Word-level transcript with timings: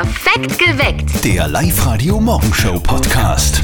Perfekt 0.00 0.58
geweckt. 0.58 1.24
Der 1.26 1.46
Live-Radio-Morgenshow-Podcast. 1.46 3.60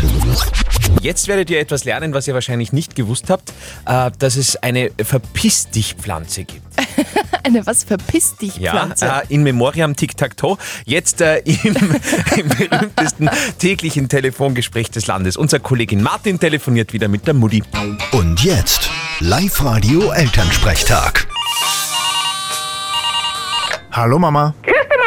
Jetzt 1.00 1.28
werdet 1.28 1.48
ihr 1.48 1.58
etwas 1.58 1.84
lernen, 1.84 2.12
was 2.12 2.28
ihr 2.28 2.34
wahrscheinlich 2.34 2.74
nicht 2.74 2.94
gewusst 2.94 3.30
habt, 3.30 3.54
äh, 3.86 4.10
dass 4.18 4.36
es 4.36 4.56
eine 4.56 4.90
Verpiss 5.02 5.70
dich 5.70 5.94
Pflanze 5.94 6.44
gibt. 6.44 6.60
Eine 7.42 7.64
was 7.64 7.84
verpiss 7.84 8.36
dich 8.36 8.58
Ja, 8.58 8.72
Pflanze. 8.72 9.06
äh, 9.06 9.22
in 9.30 9.44
Memoriam 9.44 9.96
Tic-Tac-Toe. 9.96 10.58
Jetzt 10.84 11.22
äh, 11.22 11.38
im, 11.38 11.54
im 12.36 12.48
berühmtesten 12.50 13.30
täglichen 13.58 14.10
Telefongespräch 14.10 14.90
des 14.90 15.06
Landes. 15.06 15.38
Unser 15.38 15.58
Kollegin 15.60 16.02
Martin 16.02 16.38
telefoniert 16.38 16.92
wieder 16.92 17.08
mit 17.08 17.26
der 17.26 17.32
Mutti. 17.32 17.62
Und 18.12 18.44
jetzt 18.44 18.90
Live-Radio-Elternsprechtag. 19.20 21.28
Hallo 23.90 24.18
Mama, 24.18 24.54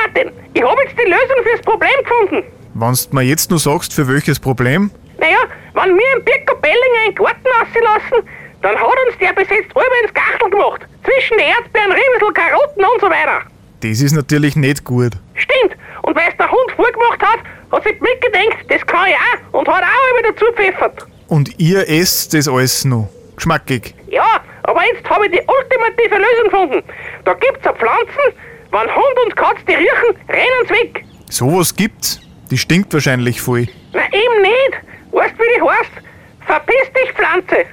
Martin. 0.03 0.31
Ich 0.53 0.61
habe 0.63 0.81
jetzt 0.83 0.95
die 0.97 1.09
Lösung 1.09 1.43
fürs 1.43 1.61
Problem 1.61 1.91
gefunden. 2.03 2.43
wenn's 2.73 3.11
mir 3.11 3.21
jetzt 3.23 3.49
nur 3.49 3.59
sagst, 3.59 3.93
für 3.93 4.07
welches 4.07 4.39
Problem? 4.39 4.91
Naja, 5.17 5.37
wenn 5.73 5.97
wir 5.97 6.05
einen 6.15 6.23
Birko 6.23 6.55
Bellinger 6.61 7.07
in 7.07 7.13
den 7.13 7.23
Garten 7.23 7.47
auslassen, 7.61 8.27
dann 8.61 8.75
hat 8.75 8.97
uns 9.07 9.17
der 9.19 9.33
bis 9.33 9.49
jetzt 9.49 9.69
rüber 9.75 9.97
ins 10.03 10.13
Gachtel 10.13 10.49
gemacht. 10.49 10.81
Zwischen 11.03 11.39
Erdbeeren, 11.39 11.91
Riemsel, 11.91 12.33
Karotten 12.33 12.83
und 12.83 13.01
so 13.01 13.07
weiter. 13.07 13.41
Das 13.81 14.01
ist 14.01 14.11
natürlich 14.13 14.55
nicht 14.55 14.83
gut. 14.83 15.13
Stimmt. 15.35 15.75
Und 16.03 16.15
weil 16.15 16.29
es 16.29 16.37
der 16.37 16.49
Hund 16.51 16.71
vorgemacht 16.75 17.21
hat, 17.21 17.39
hat 17.71 17.83
sich 17.83 17.99
mitgedenkt, 18.01 18.57
das 18.69 18.85
kann 18.85 19.07
ich 19.07 19.15
auch 19.15 19.59
und 19.59 19.67
hat 19.67 19.83
auch 19.83 20.19
immer 20.19 20.31
dazu 20.33 20.45
gepfeffert. 20.45 21.05
Und 21.27 21.59
ihr 21.59 21.87
esst 21.87 22.33
das 22.33 22.47
alles 22.47 22.83
noch. 22.85 23.09
Geschmackig. 23.35 23.93
Ja, 24.09 24.41
aber 24.63 24.81
jetzt 24.93 25.09
habe 25.09 25.27
ich 25.27 25.31
die 25.31 25.41
ultimative 25.47 26.15
Lösung 26.17 26.43
gefunden. 26.45 26.83
Da 27.23 27.33
gibt's 27.35 27.65
eine 27.65 27.77
Pflanzen, 27.77 28.33
wenn 28.71 28.95
Hund 28.95 29.19
und 29.25 29.35
Katz 29.35 29.57
die 29.67 29.73
riechen, 29.73 30.15
rennen 30.27 30.65
sie 30.67 30.73
weg. 30.73 31.03
Sowas 31.29 31.75
gibt's. 31.75 32.19
Die 32.51 32.57
stinkt 32.57 32.93
wahrscheinlich 32.93 33.41
voll. 33.41 33.67
Na 33.93 34.01
eben 34.05 34.41
nicht. 34.41 34.81
Weißt 35.11 35.33
du, 35.37 35.43
wie 35.43 35.55
die 35.55 35.61
heißt? 35.61 35.91
Verpiss 36.45 36.93
dich, 36.93 37.11
Pflanze. 37.13 37.65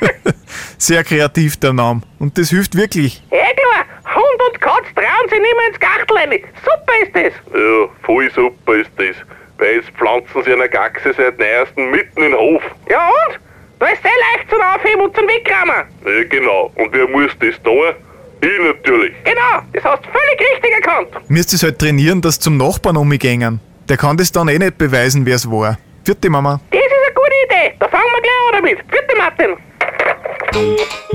Sehr 0.78 1.02
kreativ 1.02 1.56
der 1.58 1.72
Name. 1.72 2.02
Und 2.18 2.38
das 2.38 2.50
hilft 2.50 2.76
wirklich. 2.76 3.22
Ja 3.32 3.38
klar, 3.38 3.84
Hund 4.14 4.42
und 4.50 4.60
Katz 4.60 4.86
trauen 4.94 5.28
sich 5.28 5.40
nicht 5.40 5.56
mehr 5.56 5.68
ins 5.68 5.80
Gachtel 5.80 6.16
rein. 6.16 6.30
Super 6.62 7.02
ist 7.02 7.14
das. 7.14 7.60
Ja, 7.60 7.88
voll 8.02 8.30
super 8.30 8.74
ist 8.74 8.90
das. 8.96 9.16
Weil 9.58 9.76
jetzt 9.76 9.90
pflanzen 9.90 10.42
sie 10.44 10.52
eine 10.52 10.68
Gaxe 10.68 11.12
seit 11.16 11.38
neuestem 11.38 11.90
mitten 11.90 12.22
in 12.22 12.32
den 12.32 12.38
Hof. 12.38 12.62
Ja 12.88 13.08
und? 13.08 13.40
Da 13.80 13.86
ist 13.86 14.02
sehr 14.02 14.10
leicht 14.32 14.50
zum 14.50 14.60
Aufheben 14.60 15.00
und 15.00 15.16
zum 15.16 15.26
Wegrammen. 15.26 15.84
Ja, 16.04 16.24
genau. 16.28 16.72
Und 16.76 16.92
wer 16.92 17.08
muss 17.08 17.30
das 17.40 17.60
tun? 17.62 17.94
Ich 18.40 18.58
natürlich. 18.62 19.14
Genau, 19.24 19.62
das 19.72 19.84
hast 19.84 20.04
du 20.04 20.08
völlig 20.10 20.40
richtig 20.52 20.72
erkannt. 20.72 21.08
Müsst 21.28 21.52
es 21.52 21.62
halt 21.62 21.78
trainieren, 21.78 22.20
dass 22.20 22.38
zum 22.38 22.56
Nachbarn 22.56 22.96
umgängen. 22.96 23.60
Der 23.88 23.96
kann 23.96 24.16
das 24.16 24.32
dann 24.32 24.48
eh 24.48 24.58
nicht 24.58 24.78
beweisen, 24.78 25.26
wer's 25.26 25.50
war. 25.50 25.78
Vierte 26.04 26.28
Mama. 26.30 26.60
Das 26.70 26.80
ist 26.80 26.86
eine 26.86 27.14
gute 27.14 27.32
Idee. 27.46 27.74
Da 27.80 27.88
fangen 27.88 28.04
wir 28.12 28.22
gleich 28.22 28.34
an 28.48 28.62
damit. 28.62 28.78
Bitte, 28.88 29.16
Martin. 29.16 29.56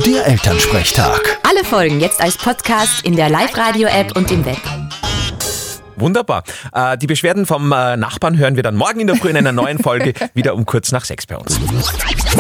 Der 0.06 0.28
Elternsprechtag. 0.28 1.40
Alle 1.48 1.64
Folgen 1.64 2.00
jetzt 2.00 2.22
als 2.22 2.38
Podcast 2.38 3.06
in 3.06 3.16
der 3.16 3.30
Live-Radio-App 3.30 4.16
und 4.18 4.32
im 4.32 4.46
Web. 4.46 4.58
Wunderbar. 6.00 6.44
Äh, 6.74 6.98
die 6.98 7.08
Beschwerden 7.08 7.46
vom 7.46 7.72
äh, 7.72 7.98
Nachbarn 7.98 8.38
hören 8.38 8.56
wir 8.56 8.64
dann 8.64 8.76
morgen 8.76 9.00
in 9.00 9.08
der 9.08 9.16
Früh 9.16 9.30
in 9.30 9.38
einer 9.38 9.52
neuen 9.52 9.80
Folge 9.80 10.14
wieder 10.34 10.56
um 10.56 10.66
kurz 10.66 10.92
nach 10.92 11.06
sechs 11.06 11.26
bei 11.26 11.38
uns. 11.38 11.60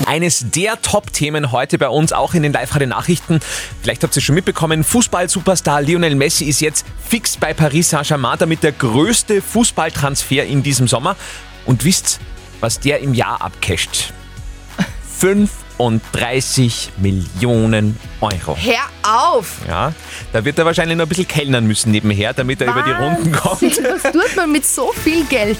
Eines 0.06 0.46
der 0.52 0.82
Top-Themen 0.82 1.52
heute 1.52 1.78
bei 1.78 1.90
uns, 1.90 2.14
auch 2.14 2.34
in 2.34 2.44
den 2.44 2.54
Live-Radio-Nachrichten. 2.54 3.40
Vielleicht 3.82 4.04
habt 4.04 4.16
ihr 4.16 4.20
es 4.20 4.24
schon 4.24 4.36
mitbekommen, 4.36 4.84
Fußball-Superstar 4.84 5.82
Lionel 5.82 6.16
Messi 6.16 6.46
ist 6.46 6.62
jetzt 6.62 6.86
fix 7.04 7.38
bei 7.38 7.54
Paris 7.54 7.90
Saint-Germain, 7.90 8.38
damit 8.40 8.64
der 8.64 8.72
größte 8.72 9.42
Fußballtransfer 9.42 10.46
in 10.46 10.64
diesem 10.64 10.88
Sommer. 10.88 11.16
Und 11.66 11.84
wisst, 11.84 12.20
was 12.60 12.80
der 12.80 13.00
im 13.00 13.14
Jahr 13.14 13.42
abcasht? 13.42 14.14
35 15.80 16.91
Millionen 16.97 17.97
Euro. 18.19 18.57
Hör 18.57 19.34
auf! 19.38 19.59
Ja, 19.67 19.94
da 20.34 20.44
wird 20.44 20.59
er 20.59 20.66
wahrscheinlich 20.66 20.97
noch 20.97 21.06
ein 21.06 21.09
bisschen 21.09 21.28
kellnern 21.28 21.66
müssen 21.66 21.91
nebenher, 21.91 22.34
damit 22.34 22.59
er 22.62 22.67
über 22.72 22.84
die 22.84 22.91
Runden 22.91 23.31
kommt. 23.31 23.62
Wahnsinn, 23.62 23.85
Was 23.85 24.12
tut 24.12 24.35
man 24.35 24.51
mit 24.51 24.66
so 24.66 24.91
viel 24.91 25.23
Geld? 25.25 25.57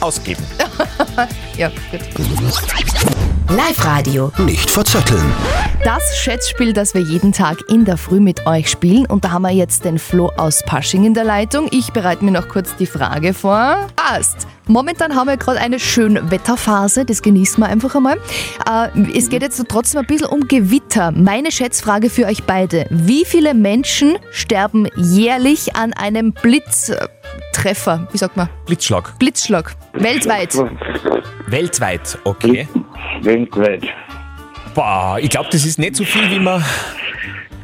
Ausgeben. 0.00 0.44
Ja, 1.56 1.70
gut. 1.90 2.00
Live-Radio. 3.48 4.32
Nicht 4.38 4.70
verzetteln. 4.70 5.32
Das 5.84 6.18
Schätzspiel, 6.18 6.72
das 6.72 6.94
wir 6.94 7.00
jeden 7.00 7.32
Tag 7.32 7.58
in 7.68 7.84
der 7.84 7.96
Früh 7.96 8.18
mit 8.18 8.44
euch 8.46 8.68
spielen. 8.68 9.06
Und 9.06 9.24
da 9.24 9.30
haben 9.30 9.42
wir 9.42 9.52
jetzt 9.52 9.84
den 9.84 10.00
Flo 10.00 10.32
aus 10.36 10.64
Pasching 10.64 11.04
in 11.04 11.14
der 11.14 11.22
Leitung. 11.22 11.68
Ich 11.70 11.92
bereite 11.92 12.24
mir 12.24 12.32
noch 12.32 12.48
kurz 12.48 12.74
die 12.74 12.86
Frage 12.86 13.34
vor. 13.34 13.86
Passt. 13.94 14.48
Momentan 14.66 15.14
haben 15.14 15.28
wir 15.28 15.36
gerade 15.36 15.60
eine 15.60 15.78
schöne 15.78 16.28
Wetterphase, 16.28 17.04
das 17.04 17.22
genießen 17.22 17.62
wir 17.62 17.68
einfach 17.68 17.94
einmal. 17.94 18.18
Äh, 18.68 19.16
es 19.16 19.28
geht 19.28 19.42
jetzt 19.42 19.56
so 19.56 19.62
trotzdem 19.62 20.00
ein 20.00 20.06
bisschen 20.06 20.26
um 20.26 20.48
Gewitter. 20.48 21.12
Meine 21.12 21.52
Schätzfrage 21.52 22.10
für 22.10 22.26
euch 22.26 22.42
beide. 22.42 22.86
Wie 22.90 23.24
viele 23.24 23.54
Menschen 23.54 24.18
sterben 24.32 24.88
jährlich 24.96 25.76
an 25.76 25.92
einem 25.92 26.32
Blitztreffer? 26.32 28.08
Wie 28.10 28.18
sagt 28.18 28.36
man? 28.36 28.48
Blitzschlag. 28.66 29.16
Blitzschlag. 29.20 29.76
Weltweit. 29.92 30.52
Weltweit, 31.46 32.18
okay. 32.24 32.66
Weltweit. 33.22 33.84
Boah, 34.74 35.18
ich 35.20 35.30
glaube, 35.30 35.48
das 35.50 35.64
ist 35.64 35.78
nicht 35.78 35.96
so 35.96 36.04
viel, 36.04 36.30
wie 36.30 36.38
man. 36.38 36.62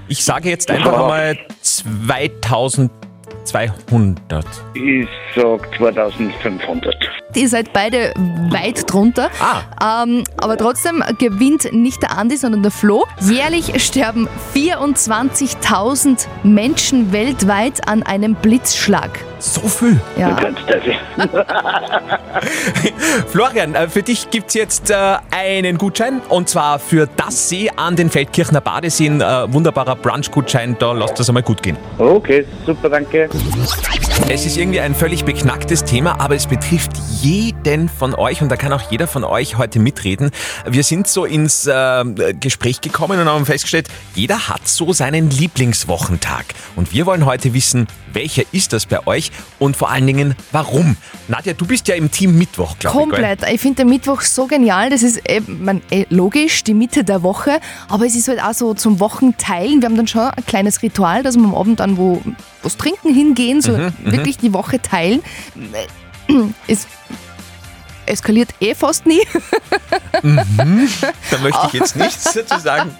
Ich 0.08 0.24
sage 0.24 0.48
jetzt 0.48 0.70
einfach 0.70 0.92
einmal 0.92 1.38
2200. 1.62 4.44
Ich 4.74 5.06
sag 5.34 5.74
2500. 5.76 6.94
Ihr 7.34 7.48
seid 7.48 7.72
beide 7.72 8.12
weit 8.50 8.92
drunter. 8.92 9.30
Ah. 9.40 10.02
Ähm, 10.04 10.24
aber 10.36 10.56
trotzdem 10.56 11.02
gewinnt 11.18 11.72
nicht 11.72 12.02
der 12.02 12.18
Andi, 12.18 12.36
sondern 12.36 12.62
der 12.62 12.72
Flo. 12.72 13.04
Jährlich 13.20 13.82
sterben 13.82 14.28
24.000 14.54 16.26
Menschen 16.42 17.12
weltweit 17.12 17.88
an 17.88 18.02
einem 18.02 18.34
Blitzschlag. 18.34 19.18
So 19.42 19.62
viel. 19.62 20.00
Ja. 20.16 20.30
Ganz 20.34 20.56
Teufel. 20.60 20.94
Florian, 23.26 23.74
äh, 23.74 23.88
für 23.88 24.04
dich 24.04 24.30
gibt's 24.30 24.54
jetzt 24.54 24.90
äh, 24.90 25.16
einen 25.32 25.78
Gutschein 25.78 26.22
und 26.28 26.48
zwar 26.48 26.78
für 26.78 27.08
das 27.16 27.48
See 27.48 27.68
an 27.74 27.96
den 27.96 28.08
Feldkirchner 28.08 28.60
Badesee. 28.60 29.08
Ein 29.08 29.20
äh, 29.20 29.52
wunderbarer 29.52 29.96
Brunch-Gutschein, 29.96 30.76
da 30.78 30.92
lasst 30.92 31.18
das 31.18 31.28
einmal 31.28 31.42
gut 31.42 31.60
gehen. 31.60 31.76
Okay, 31.98 32.46
super, 32.64 32.88
danke. 32.88 33.28
Es 34.28 34.46
ist 34.46 34.56
irgendwie 34.56 34.78
ein 34.78 34.94
völlig 34.94 35.24
beknacktes 35.24 35.82
Thema, 35.82 36.20
aber 36.20 36.36
es 36.36 36.46
betrifft 36.46 36.92
jeden 37.20 37.88
von 37.88 38.14
euch 38.14 38.42
und 38.42 38.48
da 38.48 38.56
kann 38.56 38.72
auch 38.72 38.92
jeder 38.92 39.08
von 39.08 39.24
euch 39.24 39.58
heute 39.58 39.80
mitreden. 39.80 40.30
Wir 40.66 40.84
sind 40.84 41.08
so 41.08 41.24
ins 41.24 41.66
äh, 41.66 42.04
Gespräch 42.38 42.80
gekommen 42.80 43.18
und 43.18 43.26
haben 43.28 43.44
festgestellt, 43.44 43.88
jeder 44.14 44.48
hat 44.48 44.68
so 44.68 44.92
seinen 44.92 45.30
Lieblingswochentag. 45.30 46.44
Und 46.76 46.92
wir 46.92 47.06
wollen 47.06 47.26
heute 47.26 47.54
wissen, 47.54 47.88
welcher 48.12 48.44
ist 48.52 48.72
das 48.72 48.86
bei 48.86 49.04
euch 49.06 49.31
und 49.58 49.76
vor 49.76 49.90
allen 49.90 50.06
Dingen, 50.06 50.34
warum? 50.50 50.96
Nadja, 51.28 51.52
du 51.52 51.66
bist 51.66 51.88
ja 51.88 51.94
im 51.94 52.10
Team 52.10 52.36
Mittwoch, 52.36 52.78
glaube 52.78 52.98
ich. 52.98 53.02
Komplett. 53.02 53.40
Ich 53.50 53.60
finde 53.60 53.82
den 53.82 53.88
Mittwoch 53.88 54.22
so 54.22 54.46
genial. 54.46 54.90
Das 54.90 55.02
ist 55.02 55.20
eh, 55.28 55.40
man, 55.46 55.82
eh, 55.90 56.06
logisch, 56.10 56.64
die 56.64 56.74
Mitte 56.74 57.04
der 57.04 57.22
Woche. 57.22 57.60
Aber 57.88 58.06
es 58.06 58.14
ist 58.14 58.28
halt 58.28 58.42
auch 58.42 58.54
so 58.54 58.74
zum 58.74 59.00
Wochenteilen. 59.00 59.80
Wir 59.80 59.88
haben 59.88 59.96
dann 59.96 60.08
schon 60.08 60.22
ein 60.22 60.46
kleines 60.46 60.82
Ritual, 60.82 61.22
dass 61.22 61.36
wir 61.36 61.44
am 61.44 61.54
Abend 61.54 61.80
dann 61.80 61.96
wo 61.96 62.22
was 62.62 62.76
trinken 62.76 63.12
hingehen, 63.12 63.60
so 63.60 63.76
wirklich 64.04 64.38
die 64.38 64.52
Woche 64.52 64.80
teilen. 64.80 65.20
Es 66.66 66.86
eskaliert 68.12 68.50
eh 68.60 68.74
fast 68.74 69.06
nie. 69.06 69.20
Da 70.22 71.38
möchte 71.42 71.60
ich 71.68 71.72
jetzt 71.72 71.96
nichts 71.96 72.32
dazu 72.34 72.58
sagen. 72.60 72.94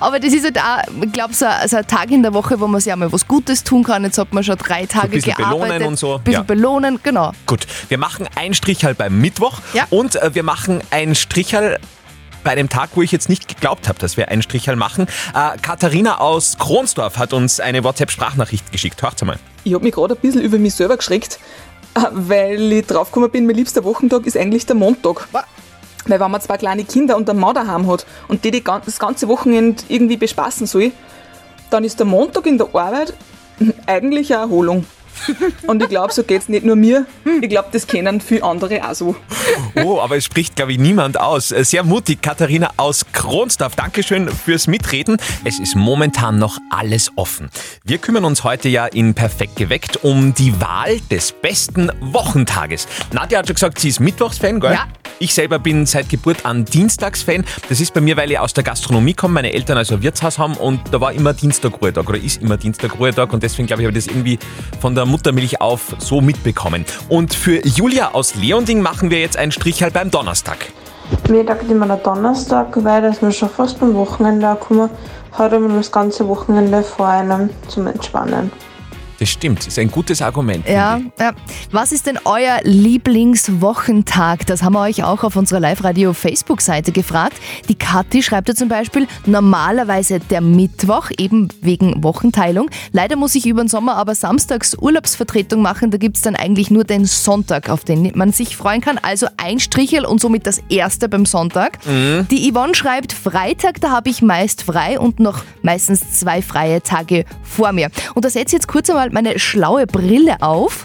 Aber 0.00 0.18
das 0.18 0.32
ist 0.32 0.44
halt 0.44 0.58
auch, 0.58 0.82
ich 1.02 1.12
glaube, 1.12 1.34
so, 1.34 1.46
ein- 1.46 1.68
so 1.68 1.76
ein 1.76 1.86
Tag 1.86 2.10
in 2.10 2.22
der 2.22 2.34
Woche, 2.34 2.58
wo 2.60 2.66
man 2.66 2.80
sich 2.80 2.92
auch 2.92 2.96
mal 2.96 3.12
was 3.12 3.26
Gutes 3.28 3.62
tun 3.64 3.84
kann. 3.84 4.04
Jetzt 4.04 4.18
hat 4.18 4.32
man 4.32 4.42
schon 4.44 4.56
drei 4.56 4.86
Tage 4.86 5.08
bisschen 5.08 5.34
gearbeitet. 5.34 5.60
belohnen 5.68 5.82
und 5.88 5.98
so, 5.98 6.14
Ein 6.16 6.22
bisschen 6.22 6.40
ja. 6.40 6.42
belohnen, 6.42 7.00
genau. 7.02 7.32
Gut, 7.46 7.66
wir 7.88 7.98
machen 7.98 8.28
ein 8.34 8.54
Strichel 8.54 8.94
beim 8.94 9.20
Mittwoch 9.20 9.58
Ja. 9.74 9.86
und 9.90 10.16
äh, 10.16 10.34
wir 10.34 10.42
machen 10.42 10.80
ein 10.90 11.14
Strichel 11.14 11.78
bei 12.44 12.52
einem 12.52 12.68
Tag, 12.68 12.90
wo 12.94 13.02
ich 13.02 13.10
jetzt 13.10 13.28
nicht 13.28 13.48
geglaubt 13.48 13.88
habe, 13.88 13.98
dass 13.98 14.16
wir 14.16 14.28
einen 14.28 14.40
Strichel 14.42 14.76
machen. 14.76 15.06
Äh, 15.34 15.58
Katharina 15.60 16.18
aus 16.18 16.56
Kronsdorf 16.58 17.18
hat 17.18 17.32
uns 17.32 17.58
eine 17.60 17.82
WhatsApp-Sprachnachricht 17.82 18.70
geschickt. 18.70 19.02
Hört 19.02 19.20
mal. 19.24 19.38
Ich 19.64 19.74
habe 19.74 19.82
mich 19.82 19.94
gerade 19.94 20.14
ein 20.14 20.20
bisschen 20.20 20.42
über 20.42 20.58
mich 20.58 20.74
selber 20.74 20.96
geschreckt, 20.96 21.40
weil 22.12 22.72
ich 22.72 22.86
draufgekommen 22.86 23.30
bin, 23.30 23.46
mein 23.46 23.56
liebster 23.56 23.84
Wochentag 23.84 24.26
ist 24.26 24.36
eigentlich 24.36 24.66
der 24.66 24.76
Montag. 24.76 25.28
Weil 25.32 26.20
wenn 26.20 26.30
man 26.30 26.40
zwei 26.40 26.56
kleine 26.56 26.84
Kinder 26.84 27.16
und 27.16 27.28
einen 27.28 27.40
Mann 27.40 27.54
daheim 27.54 27.86
hat 27.90 28.06
und 28.28 28.44
die, 28.44 28.50
die 28.50 28.62
das 28.62 28.98
ganze 28.98 29.28
Wochenende 29.28 29.82
irgendwie 29.88 30.16
bespaßen 30.16 30.66
soll, 30.66 30.92
dann 31.70 31.84
ist 31.84 31.98
der 31.98 32.06
Montag 32.06 32.46
in 32.46 32.58
der 32.58 32.68
Arbeit 32.74 33.14
eigentlich 33.86 34.32
eine 34.32 34.42
Erholung. 34.42 34.84
Und 35.66 35.82
ich 35.82 35.88
glaube, 35.88 36.12
so 36.12 36.22
geht's 36.22 36.48
nicht 36.48 36.64
nur 36.64 36.76
mir. 36.76 37.06
Ich 37.40 37.48
glaube, 37.48 37.68
das 37.72 37.86
kennen 37.86 38.20
viele 38.20 38.42
andere 38.44 38.88
auch 38.88 38.94
so. 38.94 39.16
Oh, 39.82 40.00
aber 40.00 40.16
es 40.16 40.24
spricht, 40.24 40.56
glaube 40.56 40.72
ich, 40.72 40.78
niemand 40.78 41.18
aus. 41.20 41.52
Äh, 41.52 41.64
Sehr 41.64 41.82
mutig, 41.84 42.22
Katharina 42.22 42.70
aus 42.76 43.04
Kronsdorf. 43.12 43.76
Dankeschön 43.76 44.28
fürs 44.28 44.66
Mitreden. 44.66 45.16
Es 45.44 45.58
ist 45.58 45.74
momentan 45.74 46.38
noch 46.38 46.58
alles 46.70 47.10
offen. 47.16 47.50
Wir 47.84 47.98
kümmern 47.98 48.24
uns 48.24 48.44
heute 48.44 48.68
ja 48.68 48.86
in 48.86 49.14
Perfekt 49.14 49.56
geweckt 49.56 50.04
um 50.04 50.34
die 50.34 50.60
Wahl 50.60 51.00
des 51.10 51.32
besten 51.32 51.90
Wochentages. 52.00 52.86
Nadja 53.12 53.38
hat 53.38 53.46
schon 53.46 53.54
gesagt, 53.54 53.78
sie 53.78 53.88
ist 53.88 54.00
Mittwochsfan, 54.00 54.60
gell? 54.60 54.72
Ja. 54.72 54.86
Ich 55.18 55.32
selber 55.32 55.58
bin 55.58 55.86
seit 55.86 56.10
Geburt 56.10 56.44
an 56.44 56.66
Dienstagsfan. 56.66 57.42
Das 57.70 57.80
ist 57.80 57.94
bei 57.94 58.02
mir, 58.02 58.18
weil 58.18 58.30
ich 58.30 58.38
aus 58.38 58.52
der 58.52 58.64
Gastronomie 58.64 59.14
komme, 59.14 59.32
meine 59.34 59.54
Eltern 59.54 59.78
also 59.78 59.94
ein 59.94 60.02
Wirtshaus 60.02 60.38
haben 60.38 60.54
und 60.54 60.80
da 60.90 61.00
war 61.00 61.12
immer 61.12 61.32
Dienstag 61.32 61.80
Ruhetag 61.80 62.06
oder 62.06 62.18
ist 62.18 62.42
immer 62.42 62.58
Dienstag 62.58 62.98
Ruhetag 62.98 63.32
und 63.32 63.42
deswegen 63.42 63.66
glaube 63.66 63.80
ich, 63.80 63.88
habe 63.88 63.96
ich 63.96 64.04
das 64.04 64.14
irgendwie 64.14 64.38
von 64.78 64.94
der 64.94 65.06
Muttermilch 65.06 65.58
auf 65.62 65.96
so 65.98 66.20
mitbekommen. 66.20 66.84
Und 67.08 67.32
für 67.32 67.66
Julia 67.66 68.10
aus 68.12 68.34
Leonding 68.34 68.82
machen 68.82 69.10
wir 69.10 69.20
jetzt 69.20 69.38
einen 69.38 69.52
Strich 69.52 69.82
halt 69.82 69.94
beim 69.94 70.10
Donnerstag. 70.10 70.58
Mir 71.30 71.46
tagt 71.46 71.70
immer 71.70 71.86
der 71.86 71.96
Donnerstag, 71.96 72.76
weil 72.84 73.00
das 73.00 73.22
wir 73.22 73.32
schon 73.32 73.48
fast 73.48 73.80
beim 73.80 73.94
Wochenende 73.94 74.46
ankommen, 74.46 74.90
hat 75.32 75.52
man 75.52 75.76
das 75.76 75.90
ganze 75.90 76.28
Wochenende 76.28 76.82
vor 76.82 77.08
einem 77.08 77.48
zum 77.68 77.86
Entspannen. 77.86 78.52
Das 79.18 79.30
stimmt, 79.30 79.66
ist 79.66 79.78
ein 79.78 79.90
gutes 79.90 80.20
Argument. 80.20 80.68
Ja, 80.68 81.00
ja. 81.18 81.32
Was 81.70 81.92
ist 81.92 82.06
denn 82.06 82.18
euer 82.24 82.58
Lieblingswochentag? 82.64 84.46
Das 84.46 84.62
haben 84.62 84.74
wir 84.74 84.80
euch 84.80 85.04
auch 85.04 85.24
auf 85.24 85.36
unserer 85.36 85.58
Live-Radio-Facebook-Seite 85.60 86.92
gefragt. 86.92 87.36
Die 87.68 87.74
Kathi 87.74 88.22
schreibt 88.22 88.50
da 88.50 88.54
zum 88.54 88.68
Beispiel 88.68 89.06
normalerweise 89.24 90.20
der 90.20 90.42
Mittwoch, 90.42 91.10
eben 91.16 91.48
wegen 91.62 92.02
Wochenteilung. 92.02 92.68
Leider 92.92 93.16
muss 93.16 93.34
ich 93.34 93.46
über 93.46 93.62
den 93.62 93.68
Sommer 93.68 93.96
aber 93.96 94.14
samstags 94.14 94.74
Urlaubsvertretung 94.74 95.62
machen. 95.62 95.90
Da 95.90 95.96
gibt 95.96 96.16
es 96.16 96.22
dann 96.22 96.36
eigentlich 96.36 96.70
nur 96.70 96.84
den 96.84 97.06
Sonntag, 97.06 97.70
auf 97.70 97.84
den 97.84 98.12
man 98.14 98.32
sich 98.32 98.56
freuen 98.56 98.82
kann. 98.82 98.98
Also 98.98 99.28
ein 99.38 99.60
Strichel 99.60 100.04
und 100.04 100.20
somit 100.20 100.46
das 100.46 100.60
erste 100.68 101.08
beim 101.08 101.24
Sonntag. 101.24 101.78
Die 101.86 102.52
Yvonne 102.52 102.74
schreibt 102.74 103.14
Freitag, 103.14 103.80
da 103.80 103.90
habe 103.90 104.10
ich 104.10 104.20
meist 104.20 104.62
frei 104.62 105.00
und 105.00 105.20
noch 105.20 105.42
meistens 105.62 106.18
zwei 106.18 106.42
freie 106.42 106.82
Tage 106.82 107.24
vor 107.42 107.72
mir. 107.72 107.88
Und 108.14 108.24
da 108.24 108.30
setze 108.30 108.48
ich 108.48 108.52
jetzt 108.60 108.68
kurz 108.68 108.90
einmal 108.90 109.05
meine 109.12 109.38
schlaue 109.38 109.86
Brille 109.86 110.36
auf. 110.40 110.84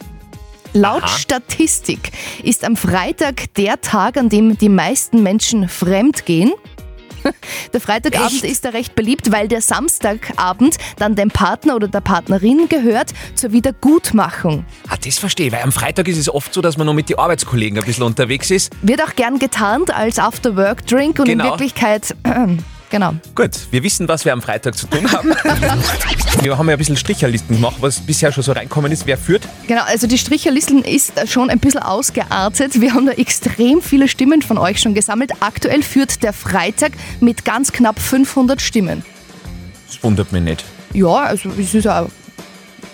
Laut 0.74 1.04
Aha. 1.04 1.18
Statistik 1.18 2.12
ist 2.44 2.64
am 2.64 2.78
Freitag 2.78 3.54
der 3.56 3.82
Tag, 3.82 4.16
an 4.18 4.30
dem 4.30 4.58
die 4.58 4.70
meisten 4.70 5.22
Menschen 5.22 5.68
fremd 5.68 6.26
gehen. 6.26 6.54
Der 7.74 7.80
Freitagabend 7.80 8.44
Echt? 8.44 8.46
ist 8.46 8.66
da 8.66 8.70
recht 8.70 8.96
beliebt, 8.96 9.32
weil 9.32 9.48
der 9.48 9.62
Samstagabend 9.62 10.78
dann 10.98 11.14
dem 11.14 11.30
Partner 11.30 11.76
oder 11.76 11.88
der 11.88 12.02
Partnerin 12.02 12.68
gehört 12.68 13.12
zur 13.36 13.52
Wiedergutmachung. 13.52 14.66
Ah, 14.90 14.96
das 15.06 15.20
verstehe 15.20 15.46
ich, 15.48 15.54
weil 15.54 15.62
am 15.62 15.72
Freitag 15.72 16.08
ist 16.08 16.18
es 16.18 16.28
oft 16.34 16.52
so, 16.52 16.62
dass 16.62 16.78
man 16.78 16.88
noch 16.88 16.96
mit 16.96 17.10
den 17.10 17.20
Arbeitskollegen 17.20 17.78
ein 17.78 17.86
bisschen 17.86 18.06
unterwegs 18.06 18.50
ist. 18.50 18.72
Wird 18.82 19.04
auch 19.04 19.16
gern 19.16 19.38
getarnt 19.38 19.94
als 19.94 20.18
After-Work-Drink 20.18 21.20
und 21.20 21.30
in 21.30 21.38
Genau. 21.38 21.52
Wirklichkeit, 21.52 22.16
genau. 22.92 23.14
Gut, 23.34 23.52
wir 23.72 23.82
wissen, 23.82 24.08
was 24.08 24.26
wir 24.26 24.34
am 24.34 24.42
Freitag 24.44 24.78
zu 24.78 24.86
tun 24.86 25.12
haben. 25.12 25.30
wir 26.42 26.58
haben 26.58 26.68
ja 26.68 26.76
ein 26.76 26.78
bisschen 26.78 26.98
Stricherlisten 26.98 27.56
gemacht, 27.56 27.78
was 27.80 28.00
bisher 28.00 28.32
schon 28.32 28.44
so 28.44 28.52
reinkommen 28.52 28.92
ist. 28.92 29.08
Wer 29.08 29.18
führt? 29.18 29.48
Genau, 29.68 29.82
also 29.86 30.06
die 30.06 30.20
Stricherlisten 30.20 30.84
ist 30.84 31.28
schon 31.28 31.50
ein 31.50 31.60
bisschen 31.60 31.82
ausgeartet. 31.82 32.80
Wir 32.80 32.94
haben 32.94 33.08
da 33.08 33.14
extrem 33.14 33.82
viele 33.82 34.08
Stimmen 34.08 34.44
von 34.44 34.60
euch 34.60 34.80
schon 34.80 34.94
gesammelt. 34.94 35.32
Aktuell 35.40 35.82
führt 35.82 36.22
der 36.22 36.34
Freitag 36.34 36.92
mit 37.20 37.46
ganz 37.46 37.72
knapp 37.72 38.00
500 38.00 38.62
Stimmen. 38.62 39.04
Das 39.88 40.04
wundert 40.04 40.32
mich 40.32 40.44
nicht. 40.44 40.66
Ja, 40.94 41.16
also 41.16 41.50
es 41.58 41.74
ist 41.74 41.86
ja. 41.86 42.06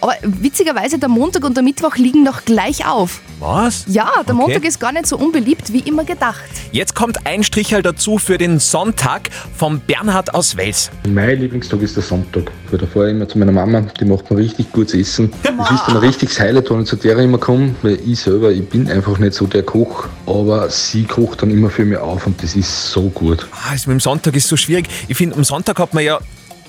Aber 0.01 0.13
witzigerweise, 0.21 0.99
der 0.99 1.09
Montag 1.09 1.43
und 1.43 1.55
der 1.57 1.63
Mittwoch 1.63 1.95
liegen 1.95 2.23
noch 2.23 2.45
gleich 2.45 2.85
auf. 2.87 3.19
Was? 3.39 3.85
Ja, 3.87 4.11
der 4.27 4.33
Okay. 4.33 4.33
Montag 4.33 4.65
ist 4.65 4.79
gar 4.79 4.91
nicht 4.91 5.07
so 5.07 5.17
unbeliebt, 5.17 5.71
wie 5.73 5.79
immer 5.79 6.03
gedacht. 6.03 6.43
Jetzt 6.71 6.95
kommt 6.95 7.25
ein 7.25 7.43
Strichel 7.43 7.81
dazu 7.81 8.17
für 8.17 8.37
den 8.37 8.59
Sonntag 8.59 9.29
vom 9.55 9.79
Bernhard 9.79 10.33
aus 10.33 10.55
Wels. 10.57 10.91
Mein 11.07 11.39
Lieblingstag 11.39 11.81
ist 11.81 11.95
der 11.95 12.03
Sonntag. 12.03 12.51
Weil 12.69 12.79
da 12.79 12.85
fahre 12.87 13.07
ich 13.09 13.15
immer 13.15 13.27
zu 13.27 13.37
meiner 13.39 13.51
Mama, 13.51 13.81
die 13.99 14.05
macht 14.05 14.29
mir 14.29 14.37
richtig 14.37 14.71
gutes 14.71 14.93
Essen. 14.93 15.31
Das 15.43 15.71
ist 15.71 15.83
dann 15.87 15.95
ein 15.97 16.03
richtiges 16.03 16.39
Highlight, 16.39 16.69
wenn 16.69 16.81
ich 16.81 16.87
zu 16.87 16.95
der 16.95 17.17
immer 17.17 17.37
komme, 17.37 17.75
weil 17.81 17.99
ich 18.05 18.19
selber, 18.19 18.51
ich 18.51 18.67
bin 18.67 18.89
einfach 18.89 19.17
nicht 19.17 19.33
so 19.33 19.47
der 19.47 19.63
Koch, 19.63 20.05
aber 20.25 20.69
sie 20.69 21.03
kocht 21.05 21.41
dann 21.41 21.51
immer 21.51 21.69
für 21.69 21.85
mich 21.85 21.97
auf 21.97 22.27
und 22.27 22.41
das 22.43 22.55
ist 22.55 22.91
so 22.91 23.03
gut. 23.09 23.47
Ah, 23.51 23.71
das 23.73 23.87
mit 23.87 23.95
dem 23.95 23.99
Sonntag 23.99 24.35
ist 24.35 24.47
so 24.47 24.57
schwierig. 24.57 24.87
Ich 25.07 25.17
finde, 25.17 25.35
am 25.35 25.43
Sonntag 25.43 25.79
hat 25.79 25.93
man 25.93 26.03
ja, 26.03 26.19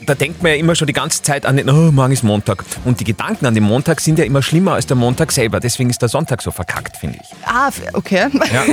da 0.06 0.14
denkt 0.14 0.42
man 0.42 0.52
ja 0.52 0.58
immer 0.58 0.74
schon 0.74 0.86
die 0.86 0.92
ganze 0.92 1.22
Zeit 1.22 1.46
an 1.46 1.56
den, 1.56 1.68
oh, 1.68 1.92
morgen 1.92 2.12
ist 2.12 2.24
Montag. 2.24 2.64
Und 2.84 3.00
die 3.00 3.04
Gedanken 3.04 3.46
an 3.46 3.54
den 3.54 3.64
Montag 3.64 4.00
sind 4.00 4.18
ja 4.18 4.24
immer 4.24 4.42
schlimmer 4.42 4.74
als 4.74 4.86
der 4.86 4.96
Montag 4.96 5.32
selber. 5.32 5.60
Deswegen 5.60 5.90
ist 5.90 6.00
der 6.00 6.08
Sonntag 6.08 6.42
so 6.42 6.50
verkackt, 6.50 6.96
finde 6.96 7.18
ich. 7.22 7.28
Ah, 7.46 7.70
okay. 7.92 8.28
Ja. 8.52 8.64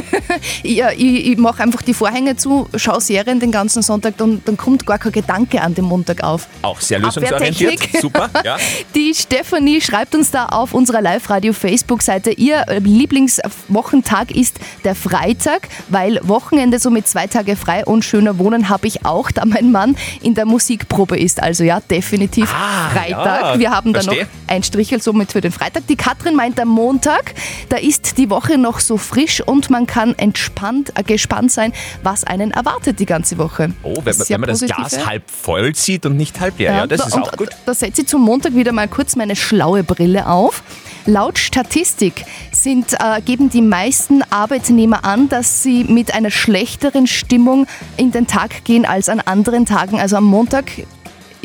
ja, 0.63 0.91
ich 0.91 1.35
ich 1.35 1.37
mache 1.37 1.63
einfach 1.63 1.81
die 1.81 1.93
Vorhänge 1.93 2.35
zu, 2.35 2.67
schaue 2.75 3.01
Serien 3.01 3.39
den 3.39 3.51
ganzen 3.51 3.81
Sonntag 3.81 4.19
und 4.19 4.47
dann 4.47 4.57
kommt 4.57 4.85
gar 4.85 4.97
kein 4.97 5.11
Gedanke 5.11 5.61
an 5.61 5.73
den 5.73 5.85
Montag 5.85 6.23
auf. 6.23 6.47
Auch 6.61 6.79
sehr 6.79 6.99
lösungsorientiert. 6.99 7.79
Super, 7.99 8.29
ja. 8.43 8.57
Die 8.95 9.13
Stefanie 9.13 9.81
schreibt 9.81 10.15
uns 10.15 10.31
da 10.31 10.45
auf 10.47 10.73
unserer 10.73 11.01
Live-Radio-Facebook-Seite, 11.01 12.31
ihr 12.31 12.65
Lieblingswochentag 12.79 14.31
ist 14.31 14.59
der 14.83 14.95
Freitag, 14.95 15.67
weil 15.89 16.19
Wochenende 16.23 16.79
so 16.79 16.89
mit 16.89 17.07
zwei 17.07 17.27
Tage 17.27 17.55
frei 17.55 17.85
und 17.85 18.05
schöner 18.05 18.37
Wohnen 18.37 18.69
habe 18.69 18.87
ich 18.87 19.05
auch, 19.05 19.31
da 19.31 19.45
mein 19.45 19.71
Mann 19.71 19.95
in 20.21 20.35
der 20.35 20.45
Musikprobe 20.45 21.14
ist. 21.17 21.41
Also 21.41 21.63
ja, 21.63 21.79
definitiv 21.79 22.53
Ah, 22.53 22.89
Freitag. 22.89 23.41
ja, 23.41 23.59
Wir 23.59 23.71
haben 23.71 23.93
da 23.93 24.03
noch 24.03 24.15
ein 24.47 24.63
Strichel 24.63 25.01
somit 25.01 25.31
für 25.31 25.41
den 25.41 25.51
Freitag. 25.51 25.87
Die 25.87 25.95
Katrin 25.95 26.35
meint 26.35 26.59
am 26.59 26.67
Montag, 26.69 27.33
da 27.69 27.77
ist 27.77 28.17
die 28.17 28.29
Woche 28.29 28.57
noch 28.57 28.79
so 28.79 28.97
frisch 28.97 29.41
und 29.41 29.69
man 29.69 29.87
kann 29.87 30.13
entspannt, 30.17 30.91
äh, 30.95 31.03
gespannt 31.03 31.51
sein, 31.51 31.73
was 32.03 32.23
einen 32.23 32.51
erwartet 32.51 32.99
die 32.99 33.05
ganze 33.05 33.37
Woche. 33.37 33.71
Oh, 33.83 33.95
wenn, 34.03 34.17
man- 34.17 34.29
wenn 34.29 34.41
man 34.41 34.49
das 34.49 34.61
Glas 34.61 35.05
halb 35.05 35.23
voll 35.29 35.73
sieht 35.75 36.05
und 36.05 36.17
nicht 36.17 36.39
halb 36.39 36.59
leer. 36.59 36.73
Ja, 36.73 36.87
das 36.87 36.99
da- 37.01 37.07
ist 37.07 37.13
auch 37.13 37.31
gut. 37.37 37.49
Da 37.65 37.73
setze 37.73 38.01
ich 38.01 38.07
zum 38.07 38.21
Montag 38.21 38.55
wieder 38.55 38.71
mal 38.71 38.87
kurz 38.87 39.15
meine 39.15 39.35
schlaue 39.35 39.83
Brille 39.83 40.27
auf. 40.27 40.63
Laut 41.07 41.37
Statistik 41.37 42.25
sind, 42.51 42.93
äh, 42.93 43.21
geben 43.21 43.49
die 43.49 43.61
meisten 43.61 44.23
Arbeitnehmer 44.31 45.05
an, 45.05 45.29
dass 45.29 45.61
sie 45.61 45.83
mit 45.83 46.13
einer 46.15 46.31
schlechteren 46.31 47.05
Stimmung 47.05 47.67
in 47.97 48.11
den 48.11 48.25
Tag 48.25 48.63
gehen 48.63 48.85
als 48.85 49.07
an 49.09 49.19
anderen 49.19 49.65
Tagen. 49.67 49.99
Also 49.99 50.15
am 50.17 50.23
Montag 50.23 50.65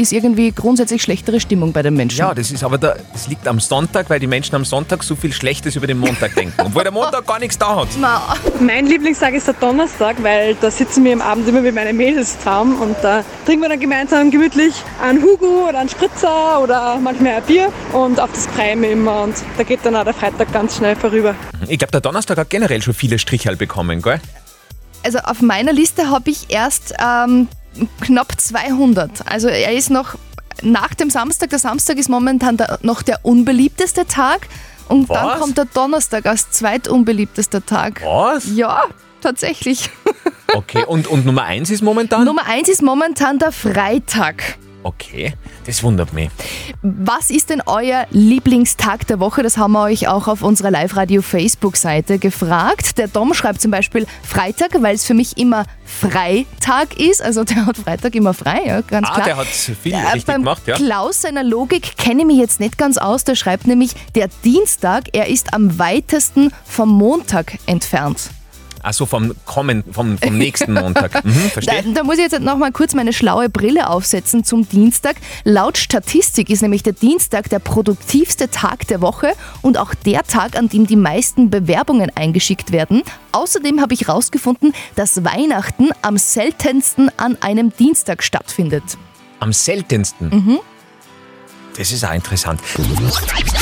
ist 0.00 0.12
irgendwie 0.12 0.50
grundsätzlich 0.50 1.02
schlechtere 1.02 1.40
Stimmung 1.40 1.72
bei 1.72 1.82
den 1.82 1.94
Menschen. 1.94 2.18
Ja, 2.18 2.32
das 2.32 2.50
ist 2.50 2.64
aber 2.64 2.78
da, 2.78 2.96
das 3.12 3.28
liegt 3.28 3.46
am 3.46 3.60
Sonntag, 3.60 4.08
weil 4.08 4.18
die 4.18 4.26
Menschen 4.26 4.54
am 4.54 4.64
Sonntag 4.64 5.02
so 5.02 5.14
viel 5.14 5.32
Schlechtes 5.32 5.76
über 5.76 5.86
den 5.86 5.98
Montag 5.98 6.34
denken. 6.34 6.54
Obwohl 6.58 6.84
der 6.84 6.92
Montag 6.92 7.26
gar 7.26 7.38
nichts 7.38 7.58
da 7.58 7.76
hat. 7.76 7.88
Na, 7.98 8.34
Mein 8.58 8.86
Lieblingstag 8.86 9.34
ist 9.34 9.46
der 9.46 9.54
Donnerstag, 9.54 10.22
weil 10.22 10.54
da 10.54 10.70
sitzen 10.70 11.04
wir 11.04 11.12
am 11.12 11.20
Abend 11.20 11.46
immer 11.48 11.60
mit 11.60 11.74
meinen 11.74 11.96
Mädels 11.96 12.38
zusammen 12.38 12.78
und 12.80 12.96
da 13.02 13.22
trinken 13.44 13.62
wir 13.62 13.68
dann 13.68 13.80
gemeinsam 13.80 14.30
gemütlich 14.30 14.74
einen 15.02 15.22
Hugo 15.22 15.68
oder 15.68 15.80
einen 15.80 15.88
Spritzer 15.90 16.60
oder 16.62 16.98
manchmal 16.98 17.34
ein 17.34 17.42
Bier 17.42 17.70
und 17.92 18.18
auf 18.18 18.30
das 18.32 18.48
wir 18.56 18.90
immer 18.90 19.22
und 19.22 19.34
da 19.58 19.64
geht 19.64 19.80
dann 19.82 19.96
auch 19.96 20.04
der 20.04 20.14
Freitag 20.14 20.52
ganz 20.52 20.76
schnell 20.76 20.96
vorüber. 20.96 21.34
Ich 21.68 21.78
glaube, 21.78 21.92
der 21.92 22.00
Donnerstag 22.00 22.38
hat 22.38 22.48
generell 22.48 22.80
schon 22.80 22.94
viele 22.94 23.18
Strichel 23.18 23.56
bekommen, 23.56 24.00
gell? 24.00 24.20
also 25.02 25.18
auf 25.18 25.40
meiner 25.40 25.72
Liste 25.72 26.10
habe 26.10 26.30
ich 26.30 26.50
erst 26.50 26.94
ähm, 27.00 27.48
knapp 28.00 28.38
200. 28.38 29.26
Also 29.26 29.48
er 29.48 29.72
ist 29.72 29.90
noch 29.90 30.16
nach 30.62 30.94
dem 30.94 31.10
Samstag. 31.10 31.50
Der 31.50 31.58
Samstag 31.58 31.96
ist 31.98 32.08
momentan 32.08 32.56
der, 32.56 32.78
noch 32.82 33.02
der 33.02 33.24
unbeliebteste 33.24 34.06
Tag. 34.06 34.48
Und 34.88 35.08
dann 35.08 35.26
Was? 35.28 35.40
kommt 35.40 35.56
der 35.56 35.66
Donnerstag 35.66 36.26
als 36.26 36.50
zweitunbeliebtester 36.50 37.64
Tag. 37.64 38.02
Was? 38.04 38.44
Ja, 38.54 38.84
tatsächlich. 39.20 39.90
Okay, 40.52 40.84
und, 40.84 41.06
und 41.06 41.26
Nummer 41.26 41.44
eins 41.44 41.70
ist 41.70 41.80
momentan? 41.80 42.24
Nummer 42.24 42.44
eins 42.44 42.68
ist 42.68 42.82
momentan 42.82 43.38
der 43.38 43.52
Freitag. 43.52 44.58
Okay, 44.82 45.34
das 45.66 45.82
wundert 45.82 46.14
mich. 46.14 46.30
Was 46.80 47.28
ist 47.30 47.50
denn 47.50 47.60
euer 47.66 48.06
Lieblingstag 48.10 49.06
der 49.08 49.20
Woche? 49.20 49.42
Das 49.42 49.58
haben 49.58 49.72
wir 49.72 49.82
euch 49.82 50.08
auch 50.08 50.26
auf 50.26 50.42
unserer 50.42 50.70
Live-Radio-Facebook-Seite 50.70 52.18
gefragt. 52.18 52.96
Der 52.96 53.06
Dom 53.08 53.34
schreibt 53.34 53.60
zum 53.60 53.70
Beispiel 53.70 54.06
Freitag, 54.22 54.70
weil 54.82 54.94
es 54.94 55.04
für 55.04 55.12
mich 55.12 55.36
immer 55.36 55.64
Freitag 55.84 56.98
ist. 56.98 57.22
Also 57.22 57.44
der 57.44 57.66
hat 57.66 57.76
Freitag 57.76 58.14
immer 58.14 58.32
frei, 58.32 58.62
ja, 58.66 58.80
ganz 58.80 59.06
Ah, 59.10 59.14
klar. 59.14 59.26
der 59.26 59.36
hat 59.36 59.46
viel 59.48 59.92
Äh, 59.92 59.96
richtig 59.98 60.24
beim 60.24 60.42
gemacht, 60.42 60.62
ja. 60.66 60.76
Klaus 60.76 61.20
seiner 61.22 61.44
Logik 61.44 61.98
kenne 61.98 62.20
ich 62.22 62.26
mich 62.26 62.38
jetzt 62.38 62.58
nicht 62.58 62.78
ganz 62.78 62.96
aus. 62.96 63.24
Der 63.24 63.34
schreibt 63.34 63.66
nämlich, 63.66 63.90
der 64.14 64.28
Dienstag, 64.44 65.08
er 65.12 65.26
ist 65.28 65.52
am 65.52 65.78
weitesten 65.78 66.52
vom 66.64 66.88
Montag 66.88 67.58
entfernt. 67.66 68.30
Also 68.82 69.06
vom 69.06 69.34
kommen, 69.46 69.84
vom, 69.90 70.18
vom 70.18 70.36
nächsten 70.38 70.72
Montag. 70.74 71.24
Mhm, 71.30 71.34
Da, 71.44 71.48
verstehe. 71.50 71.84
da 71.94 72.02
muss 72.02 72.16
ich 72.16 72.22
jetzt 72.30 72.40
noch 72.40 72.56
mal 72.56 72.72
kurz 72.72 72.94
meine 72.94 73.12
schlaue 73.12 73.48
Brille 73.50 73.88
aufsetzen 73.88 74.42
zum 74.44 74.68
Dienstag. 74.68 75.16
Laut 75.44 75.76
Statistik 75.76 76.48
ist 76.50 76.62
nämlich 76.62 76.82
der 76.82 76.94
Dienstag 76.94 77.48
der 77.50 77.58
produktivste 77.58 78.48
Tag 78.50 78.86
der 78.88 79.00
Woche 79.00 79.32
und 79.62 79.76
auch 79.76 79.94
der 79.94 80.22
Tag, 80.22 80.56
an 80.56 80.68
dem 80.68 80.86
die 80.86 80.96
meisten 80.96 81.50
Bewerbungen 81.50 82.10
eingeschickt 82.14 82.72
werden. 82.72 83.02
Außerdem 83.32 83.80
habe 83.80 83.92
ich 83.94 84.06
herausgefunden, 84.08 84.72
dass 84.96 85.24
Weihnachten 85.24 85.90
am 86.02 86.16
seltensten 86.16 87.10
an 87.18 87.36
einem 87.40 87.72
Dienstag 87.76 88.22
stattfindet. 88.22 88.84
Am 89.40 89.52
seltensten. 89.52 90.28
Mhm. 90.30 90.58
Das 91.76 91.92
ist 91.92 92.04
auch 92.04 92.12
interessant. 92.12 92.60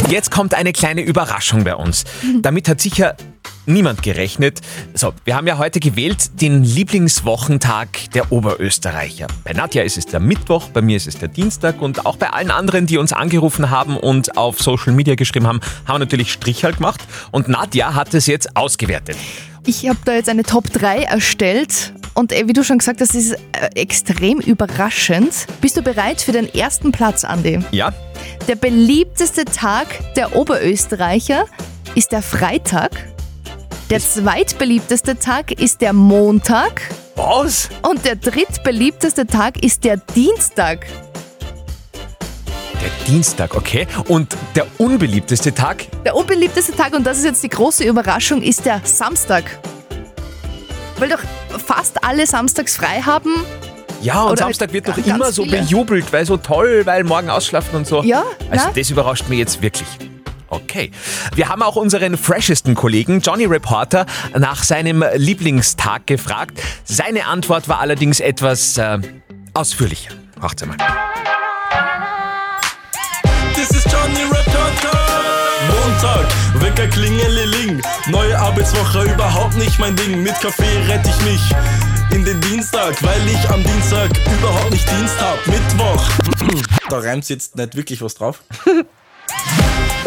Jetzt 0.09 0.31
kommt 0.31 0.55
eine 0.55 0.73
kleine 0.73 1.03
Überraschung 1.03 1.65
bei 1.65 1.75
uns. 1.77 2.05
Damit 2.41 2.69
hat 2.69 2.81
sicher 2.81 3.15
niemand 3.69 4.03
gerechnet. 4.03 4.61
So, 4.95 5.13
wir 5.25 5.37
haben 5.37 5.47
ja 5.47 5.59
heute 5.59 5.81
gewählt 5.81 6.41
den 6.41 6.65
Lieblingswochentag 6.65 8.11
der 8.15 8.33
Oberösterreicher. 8.33 9.27
Bei 9.45 9.53
Nadja 9.53 9.83
ist 9.83 9.99
es 9.99 10.07
der 10.07 10.21
Mittwoch, 10.21 10.69
bei 10.71 10.83
mir 10.83 10.97
ist 10.97 11.07
es 11.07 11.19
der 11.19 11.29
Dienstag 11.29 11.81
und 11.81 12.07
auch 12.07 12.17
bei 12.17 12.31
allen 12.31 12.51
anderen, 12.51 12.87
die 12.87 12.99
uns 12.99 13.13
angerufen 13.13 13.71
haben 13.71 13.97
und 13.97 14.37
auf 14.37 14.61
Social 14.61 14.93
Media 14.93 15.15
geschrieben 15.15 15.47
haben, 15.47 15.61
haben 15.87 15.95
wir 15.95 15.99
natürlich 16.01 16.33
Strichhalt 16.33 16.77
gemacht 16.77 17.01
und 17.31 17.49
Nadja 17.49 17.95
hat 17.95 18.15
es 18.15 18.27
jetzt 18.27 18.57
ausgewertet. 18.57 19.17
Ich 19.67 19.87
habe 19.87 19.99
da 20.05 20.15
jetzt 20.15 20.31
eine 20.31 20.45
Top 20.45 20.73
3 20.73 21.03
erstellt 21.03 21.93
und 22.15 22.33
äh, 22.33 22.49
wie 22.49 22.53
du 22.53 22.65
schon 22.65 22.79
gesagt 22.79 23.01
hast, 23.01 23.15
das 23.15 23.23
ist 23.23 23.33
äh, 23.33 23.69
extrem 23.75 24.41
überraschend. 24.41 25.47
Bist 25.61 25.77
du 25.77 25.83
bereit 25.83 26.21
für 26.21 26.33
den 26.33 26.53
ersten 26.53 26.91
Platz, 26.91 27.23
Andi? 27.23 27.61
Ja? 27.71 27.93
Der 28.49 28.57
beliebteste 28.57 29.45
Tag 29.45 29.87
der 30.15 30.35
Oberösterreicher 30.35 31.45
ist 31.95 32.13
der 32.13 32.23
Freitag. 32.23 32.91
Der 33.91 34.01
zweitbeliebteste 34.01 35.19
Tag 35.19 35.53
ist 35.53 35.81
der 35.81 35.93
Montag. 35.95 36.83
Was? 37.17 37.71
Und 37.89 38.05
der 38.05 38.17
drittbeliebteste 38.17 39.27
Tag 39.27 39.63
ist 39.65 39.83
der 39.85 39.97
Dienstag. 39.97 40.87
Der 41.95 43.07
Dienstag, 43.07 43.55
okay. 43.57 43.87
Und 44.09 44.37
der 44.55 44.67
unbeliebteste 44.77 45.55
Tag? 45.55 45.87
Der 46.05 46.15
unbeliebteste 46.15 46.73
Tag, 46.77 46.95
und 46.95 47.05
das 47.05 47.19
ist 47.19 47.25
jetzt 47.25 47.43
die 47.43 47.49
große 47.49 47.85
Überraschung, 47.85 48.43
ist 48.43 48.67
der 48.67 48.83
Samstag. 48.85 49.59
Weil 50.99 51.09
doch 51.09 51.21
fast 51.65 52.05
alle 52.05 52.27
samstags 52.27 52.77
frei 52.77 53.01
haben. 53.01 53.31
Ja, 54.03 54.23
und 54.25 54.33
Oder 54.33 54.43
Samstag 54.45 54.73
wird 54.73 54.87
doch 54.87 54.95
ganz 54.97 55.07
immer 55.09 55.33
so 55.33 55.43
viele. 55.45 55.59
bejubelt, 55.63 56.13
weil 56.13 56.25
so 56.27 56.37
toll, 56.37 56.83
weil 56.85 57.03
morgen 57.05 57.31
ausschlafen 57.31 57.75
und 57.75 57.87
so. 57.87 58.03
Ja, 58.03 58.23
Also 58.51 58.67
na? 58.67 58.73
das 58.77 58.91
überrascht 58.91 59.29
mich 59.29 59.39
jetzt 59.39 59.61
wirklich. 59.63 59.89
Okay. 60.51 60.91
Wir 61.35 61.49
haben 61.49 61.63
auch 61.63 61.77
unseren 61.77 62.17
freshesten 62.17 62.75
Kollegen 62.75 63.21
Johnny 63.21 63.45
Reporter 63.45 64.07
nach 64.37 64.63
seinem 64.63 65.05
Lieblingstag 65.15 66.07
gefragt. 66.07 66.61
Seine 66.85 67.27
Antwort 67.27 67.69
war 67.69 67.81
allerdings 67.81 68.21
etwas 68.21 68.79
äh, 68.79 68.99
ausführlicher. 69.55 70.13
Macht's 70.41 70.65
mal. 70.65 70.77
Das 73.55 73.71
ist 73.71 73.87
Johnny 73.93 74.23
Reporter. 74.23 74.99
Montag, 75.69 76.27
Wecker 76.63 76.87
klingeling. 76.87 77.83
Neue 78.07 78.39
Arbeitswoche 78.39 79.05
überhaupt 79.13 79.57
nicht 79.57 79.79
mein 79.79 79.97
Ding. 79.97 80.23
Mit 80.23 80.35
Kaffee 80.41 80.79
rette 80.87 81.11
ich 81.11 81.25
mich 81.25 81.41
in 82.13 82.25
den 82.25 82.41
Dienstag, 82.41 83.03
weil 83.03 83.21
ich 83.29 83.51
am 83.51 83.63
Dienstag 83.63 84.11
überhaupt 84.39 84.71
nicht 84.71 84.89
Dienst 84.89 85.21
hab. 85.21 85.47
Mittwoch, 85.47 86.09
da 86.89 86.99
reimt 86.99 87.29
jetzt 87.29 87.57
nicht 87.57 87.77
wirklich 87.77 88.01
was 88.01 88.15
drauf. 88.15 88.43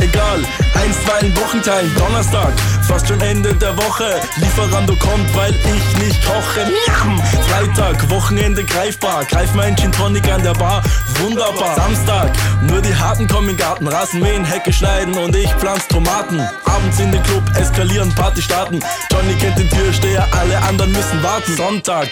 Egal, 0.01 0.41
einstweilen 0.73 1.35
Wochentag, 1.37 1.83
Donnerstag, 1.95 2.51
fast 2.87 3.07
schon 3.07 3.21
Ende 3.21 3.53
der 3.53 3.77
Woche. 3.77 4.19
Lieferando 4.37 4.95
kommt, 4.95 5.35
weil 5.35 5.53
ich 5.53 6.03
nicht 6.03 6.25
koche. 6.25 6.65
Miam. 6.65 7.21
Freitag, 7.47 8.09
Wochenende 8.09 8.63
greifbar, 8.63 9.23
greif 9.25 9.53
mein 9.53 9.77
Gin 9.77 9.91
Tonic 9.91 10.27
an 10.27 10.41
der 10.41 10.53
Bar. 10.53 10.81
Wunderbar. 11.19 11.75
Samstag, 11.75 12.31
nur 12.63 12.81
die 12.81 12.95
Harten 12.95 13.27
kommen 13.27 13.49
in 13.49 13.57
den 13.57 13.63
Garten, 13.63 13.87
Rasen 13.87 14.21
mähen, 14.21 14.43
Hecke 14.43 14.73
schneiden 14.73 15.15
und 15.19 15.35
ich 15.35 15.51
pflanz 15.53 15.87
Tomaten. 15.87 16.41
Abends 16.65 16.99
in 16.99 17.11
den 17.11 17.21
Club 17.21 17.43
eskalieren, 17.55 18.13
Party 18.15 18.41
starten. 18.41 18.79
Johnny 19.11 19.35
kennt 19.35 19.59
den 19.59 19.69
Türsteher, 19.69 20.27
alle 20.31 20.57
anderen 20.63 20.91
müssen 20.93 21.21
warten. 21.21 21.55
Sonntag, 21.55 22.09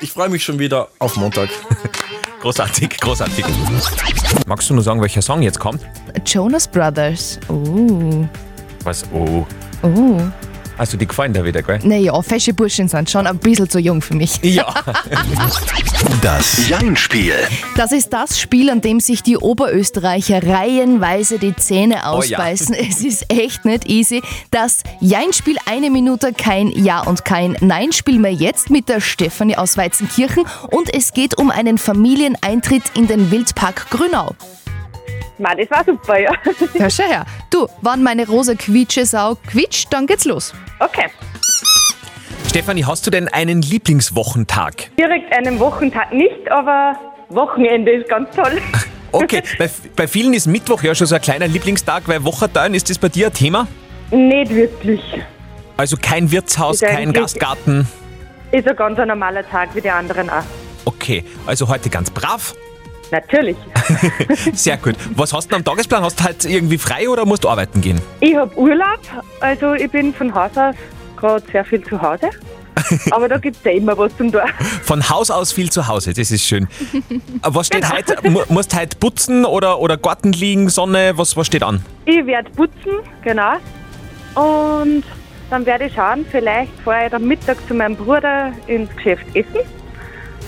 ich 0.00 0.12
freue 0.12 0.28
mich 0.28 0.44
schon 0.44 0.58
wieder 0.58 0.88
auf 0.98 1.16
Montag. 1.16 1.48
Großartig, 2.42 2.96
großartig. 3.00 3.44
Magst 4.48 4.68
du 4.68 4.74
nur 4.74 4.82
sagen, 4.82 5.00
welcher 5.00 5.22
Song 5.22 5.42
jetzt 5.42 5.60
kommt? 5.60 5.80
Jonas 6.26 6.66
Brothers. 6.66 7.38
Oh. 7.48 8.26
Was? 8.82 9.04
Oh. 9.12 9.46
Oh. 9.84 10.20
Also 10.82 10.96
die 10.96 11.06
gefallen 11.06 11.32
da 11.32 11.44
wieder, 11.44 11.62
gell? 11.62 11.78
Naja, 11.84 12.20
fesche 12.22 12.52
Burschen 12.54 12.88
sind 12.88 13.08
schon 13.08 13.24
ein 13.28 13.38
bisschen 13.38 13.70
zu 13.70 13.78
jung 13.78 14.02
für 14.02 14.16
mich. 14.16 14.40
Ja. 14.42 14.66
Das 16.20 16.68
Jein-Spiel. 16.68 17.34
Das 17.76 17.92
ist 17.92 18.12
das 18.12 18.40
Spiel, 18.40 18.68
an 18.70 18.80
dem 18.80 18.98
sich 18.98 19.22
die 19.22 19.36
Oberösterreicher 19.36 20.42
reihenweise 20.44 21.38
die 21.38 21.54
Zähne 21.54 21.94
Oh 21.98 21.98
ja. 21.98 22.38
ausbeißen. 22.38 22.74
Es 22.74 23.04
ist 23.04 23.26
echt 23.32 23.64
nicht 23.64 23.88
easy. 23.88 24.22
Das 24.50 24.78
Jein-Spiel, 24.98 25.56
eine 25.66 25.90
Minute, 25.90 26.32
kein 26.32 26.68
Ja 26.72 27.02
und 27.02 27.24
kein 27.24 27.56
Nein, 27.60 27.92
spielen 27.92 28.22
wir 28.24 28.32
jetzt 28.32 28.68
mit 28.70 28.88
der 28.88 29.00
Stefanie 29.00 29.56
aus 29.56 29.76
Weizenkirchen 29.76 30.44
und 30.70 30.92
es 30.92 31.12
geht 31.12 31.38
um 31.38 31.52
einen 31.52 31.78
Familieneintritt 31.78 32.82
in 32.94 33.06
den 33.06 33.30
Wildpark 33.30 33.88
Grünau. 33.90 34.34
Ma, 35.42 35.56
das 35.56 35.68
war 35.72 35.84
super, 35.84 36.20
ja. 36.20 36.30
Hör 36.78 36.88
schon 36.90 37.06
her. 37.06 37.26
Du, 37.50 37.66
wann 37.80 38.00
meine 38.02 38.26
rosa 38.28 38.54
Quietschesau 38.54 39.34
quietscht, 39.50 39.92
dann 39.92 40.06
geht's 40.06 40.24
los. 40.24 40.54
Okay. 40.78 41.06
Stefanie, 42.48 42.84
hast 42.84 43.04
du 43.06 43.10
denn 43.10 43.26
einen 43.28 43.60
Lieblingswochentag? 43.60 44.90
Direkt 44.96 45.36
einen 45.36 45.58
Wochentag 45.58 46.12
nicht, 46.12 46.48
aber 46.50 46.94
Wochenende 47.28 47.92
ist 47.92 48.08
ganz 48.08 48.34
toll. 48.34 48.60
Okay, 49.14 49.42
bei, 49.58 49.68
bei 49.94 50.08
vielen 50.08 50.32
ist 50.32 50.46
Mittwoch 50.46 50.82
ja 50.82 50.94
schon 50.94 51.06
so 51.06 51.14
ein 51.14 51.20
kleiner 51.20 51.46
Lieblingstag, 51.46 52.04
weil 52.08 52.24
Wochentag, 52.24 52.72
ist 52.72 52.88
das 52.88 52.96
bei 52.96 53.10
dir 53.10 53.26
ein 53.26 53.32
Thema? 53.34 53.68
Nicht 54.10 54.54
wirklich. 54.54 55.02
Also 55.76 55.98
kein 56.00 56.30
Wirtshaus, 56.30 56.76
Ist 56.80 56.88
kein 56.88 57.08
eigentlich- 57.08 57.20
Gastgarten. 57.20 57.86
Ist 58.52 58.66
ein 58.66 58.74
ganz 58.74 58.98
ein 58.98 59.08
normaler 59.08 59.46
Tag 59.46 59.74
wie 59.74 59.82
die 59.82 59.90
anderen 59.90 60.30
auch. 60.30 60.42
Okay, 60.86 61.26
also 61.44 61.68
heute 61.68 61.90
ganz 61.90 62.10
brav. 62.10 62.54
Natürlich. 63.12 63.56
Sehr 64.54 64.76
gut. 64.78 64.96
Was 65.14 65.32
hast 65.32 65.52
du 65.52 65.56
am 65.56 65.64
Tagesplan? 65.64 66.02
Hast 66.02 66.18
du 66.18 66.24
halt 66.24 66.44
irgendwie 66.44 66.78
frei 66.78 67.08
oder 67.08 67.24
musst 67.26 67.44
du 67.44 67.48
arbeiten 67.50 67.80
gehen? 67.80 68.00
Ich 68.20 68.34
habe 68.34 68.56
Urlaub, 68.58 68.98
also 69.40 69.74
ich 69.74 69.90
bin 69.90 70.12
von 70.14 70.34
Haus 70.34 70.56
aus 70.56 70.74
gerade 71.16 71.44
sehr 71.52 71.64
viel 71.64 71.84
zu 71.84 72.00
Hause. 72.02 72.30
Aber 73.12 73.28
da 73.28 73.36
gibt 73.38 73.58
es 73.58 73.64
ja 73.64 73.70
immer 73.72 73.96
was 73.96 74.16
zum 74.16 74.32
Tun. 74.32 74.40
Von 74.82 75.08
Haus 75.08 75.30
aus 75.30 75.52
viel 75.52 75.70
zu 75.70 75.86
Hause, 75.86 76.12
das 76.14 76.30
ist 76.32 76.44
schön. 76.44 76.66
Was 77.42 77.66
steht 77.68 77.82
Genau. 77.82 77.94
heute? 77.94 78.16
Mu- 78.30 78.42
Musst 78.48 78.72
du 78.72 78.78
heute 78.78 78.96
putzen 78.96 79.44
oder, 79.44 79.78
oder 79.78 79.96
Garten 79.98 80.32
liegen, 80.32 80.68
Sonne? 80.68 81.12
Was, 81.16 81.36
was 81.36 81.46
steht 81.46 81.62
an? 81.62 81.84
Ich 82.06 82.26
werde 82.26 82.50
putzen, 82.50 82.92
genau. 83.22 83.52
Und 84.34 85.04
dann 85.50 85.66
werde 85.66 85.84
ich 85.84 85.94
schauen, 85.94 86.24
vielleicht 86.30 86.72
fahre 86.82 87.04
ich 87.04 87.10
dann 87.10 87.24
Mittag 87.26 87.58
zu 87.68 87.74
meinem 87.74 87.94
Bruder 87.94 88.52
ins 88.66 88.90
Geschäft 88.96 89.26
essen. 89.34 89.60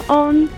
Und 0.08 0.50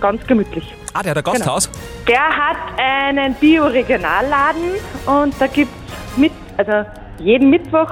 ganz 0.00 0.26
gemütlich. 0.26 0.74
Ah, 0.96 1.02
der 1.02 1.10
hat 1.10 1.18
ein 1.18 1.24
Gasthaus? 1.24 1.68
Der 2.08 2.26
hat 2.26 2.56
einen 2.78 3.34
Bio-Regionalladen 3.34 4.76
und 5.04 5.34
da 5.38 5.46
gibt 5.46 5.70
es 6.10 6.16
mit, 6.16 6.32
also 6.56 6.88
jeden 7.18 7.50
Mittwoch 7.50 7.90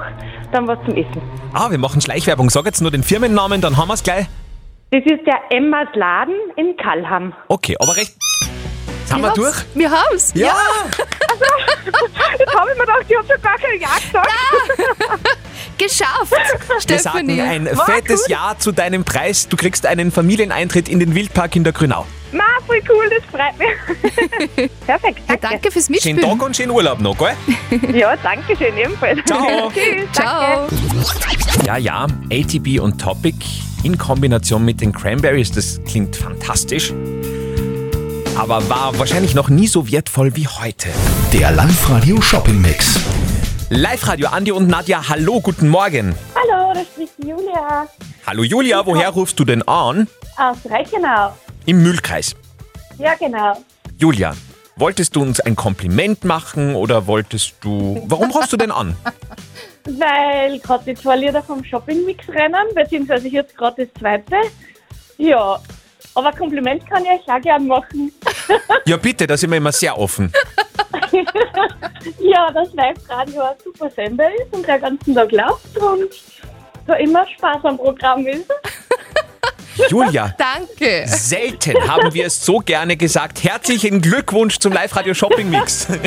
dann 0.51 0.67
was 0.67 0.79
zum 0.85 0.95
Essen. 0.95 1.21
Ah, 1.53 1.69
wir 1.69 1.77
machen 1.77 2.01
Schleichwerbung. 2.01 2.49
Sag 2.49 2.65
jetzt 2.65 2.81
nur 2.81 2.89
den 2.89 3.03
Firmennamen, 3.03 3.61
dann 3.61 3.77
haben 3.77 3.89
wir 3.89 3.93
es 3.93 4.01
gleich. 4.01 4.25
Das 4.89 5.03
ist 5.05 5.23
der 5.27 5.39
Emmas 5.55 5.87
Laden 5.93 6.33
in 6.55 6.75
Kallham. 6.77 7.33
Okay, 7.47 7.75
aber 7.79 7.95
recht. 7.95 8.15
Sind 9.05 9.21
wir 9.21 9.33
durch? 9.33 9.55
Wir 9.75 9.91
haben's. 9.91 10.31
Ja. 10.33 10.55
Jetzt 12.39 12.55
habe 12.55 12.71
ich 12.71 12.77
mir 12.77 12.85
gedacht, 12.85 13.05
ich 13.07 13.17
habe 13.17 13.27
schon 13.27 13.41
gar 13.43 13.57
kein 13.57 13.79
Ja 13.79 13.89
gesagt. 14.03 15.37
Geschafft, 15.77 16.89
Wir 16.89 16.99
sagen 16.99 17.39
ein 17.39 17.67
fettes 17.85 18.27
Ja 18.29 18.55
zu 18.57 18.71
deinem 18.71 19.03
Preis. 19.03 19.47
Du 19.47 19.57
kriegst 19.57 19.85
einen 19.85 20.11
Familieneintritt 20.11 20.89
in 20.89 20.99
den 20.99 21.13
Wildpark 21.13 21.55
in 21.55 21.63
der 21.63 21.73
Grünau. 21.73 22.07
Voll 22.67 22.81
cool, 22.89 23.09
das 23.09 23.23
freut 23.29 23.57
mich. 23.59 24.69
Perfekt, 24.85 25.21
danke. 25.27 25.41
danke 25.41 25.71
fürs 25.71 25.89
Schönen 26.01 26.19
Tag 26.21 26.41
und 26.41 26.55
schönen 26.55 26.71
Urlaub 26.71 26.99
noch, 26.99 27.17
gell? 27.17 27.35
Ja, 27.93 28.15
danke 28.17 28.55
schön 28.57 28.75
ebenfalls. 28.77 29.19
Ciao. 29.25 29.71
Tschüss, 29.73 30.11
Ciao. 30.13 30.67
danke. 30.67 31.65
Ja, 31.65 31.77
ja, 31.77 32.07
ATB 32.31 32.79
und 32.79 32.99
Topic 32.99 33.35
in 33.83 33.97
Kombination 33.97 34.65
mit 34.65 34.81
den 34.81 34.91
Cranberries, 34.91 35.51
das 35.51 35.79
klingt 35.87 36.15
fantastisch. 36.15 36.91
Aber 38.35 38.67
war 38.67 38.97
wahrscheinlich 38.97 39.35
noch 39.35 39.47
nie 39.49 39.67
so 39.67 39.89
wertvoll 39.91 40.35
wie 40.35 40.47
heute. 40.47 40.89
Der 41.31 41.51
Live-Radio 41.51 42.19
Shopping 42.21 42.61
Mix. 42.61 42.99
Live-Radio 43.69 44.27
Andi 44.29 44.51
und 44.51 44.67
Nadja, 44.67 45.07
hallo, 45.07 45.39
guten 45.39 45.69
Morgen. 45.69 46.15
Hallo, 46.35 46.73
da 46.73 46.81
spricht 46.81 47.13
Julia 47.23 47.87
Hallo 48.27 48.43
Julia, 48.43 48.85
woher 48.85 49.09
rufst 49.09 49.39
du 49.39 49.45
denn 49.45 49.61
an? 49.67 50.07
aus 50.37 50.57
Reichenau. 50.69 51.33
Im 51.65 51.81
Mühlkreis. 51.81 52.35
Ja, 52.97 53.15
genau. 53.15 53.57
Julia, 53.97 54.33
wolltest 54.75 55.15
du 55.15 55.21
uns 55.21 55.39
ein 55.39 55.55
Kompliment 55.55 56.23
machen 56.23 56.75
oder 56.75 57.07
wolltest 57.07 57.55
du... 57.61 58.03
Warum 58.07 58.31
rufst 58.31 58.53
du 58.53 58.57
denn 58.57 58.71
an? 58.71 58.95
Weil 59.85 60.59
gerade 60.59 60.85
die 60.85 60.95
zwei 60.95 61.17
Lieder 61.17 61.43
vom 61.43 61.63
Shopping 61.63 62.05
Mix 62.05 62.27
rennen, 62.29 62.67
beziehungsweise 62.73 63.27
jetzt 63.27 63.55
gerade 63.55 63.85
das 63.85 63.93
zweite. 63.99 64.35
Ja, 65.17 65.59
aber 66.15 66.31
Kompliment 66.31 66.89
kann 66.89 67.03
ich 67.03 67.11
euch 67.11 67.35
auch 67.35 67.41
gern 67.41 67.67
machen. 67.67 68.11
Ja 68.85 68.97
bitte, 68.97 69.25
da 69.25 69.35
sind 69.35 69.49
wir 69.49 69.57
immer 69.57 69.71
sehr 69.71 69.97
offen. 69.97 70.31
ja, 72.19 72.51
dass 72.51 72.71
Live-Radio 72.73 73.41
ein 73.41 73.55
super 73.63 73.89
Sender 73.89 74.29
ist 74.35 74.53
und 74.53 74.67
der 74.67 74.77
ganzen 74.77 75.15
Tag 75.15 75.31
läuft 75.31 75.77
und 75.79 76.09
da 76.85 76.93
immer 76.93 77.27
Spaß 77.27 77.65
am 77.65 77.77
Programm 77.77 78.27
ist. 78.27 78.51
Julia, 79.89 80.33
Danke. 80.37 81.03
selten 81.07 81.75
haben 81.87 82.13
wir 82.13 82.25
es 82.25 82.43
so 82.45 82.59
gerne 82.59 82.95
gesagt. 82.97 83.43
Herzlichen 83.43 84.01
Glückwunsch 84.01 84.57
zum 84.59 84.71
Live-Radio 84.73 85.13
Shopping 85.13 85.49
Mix. 85.49 85.87
Nein, 85.89 85.99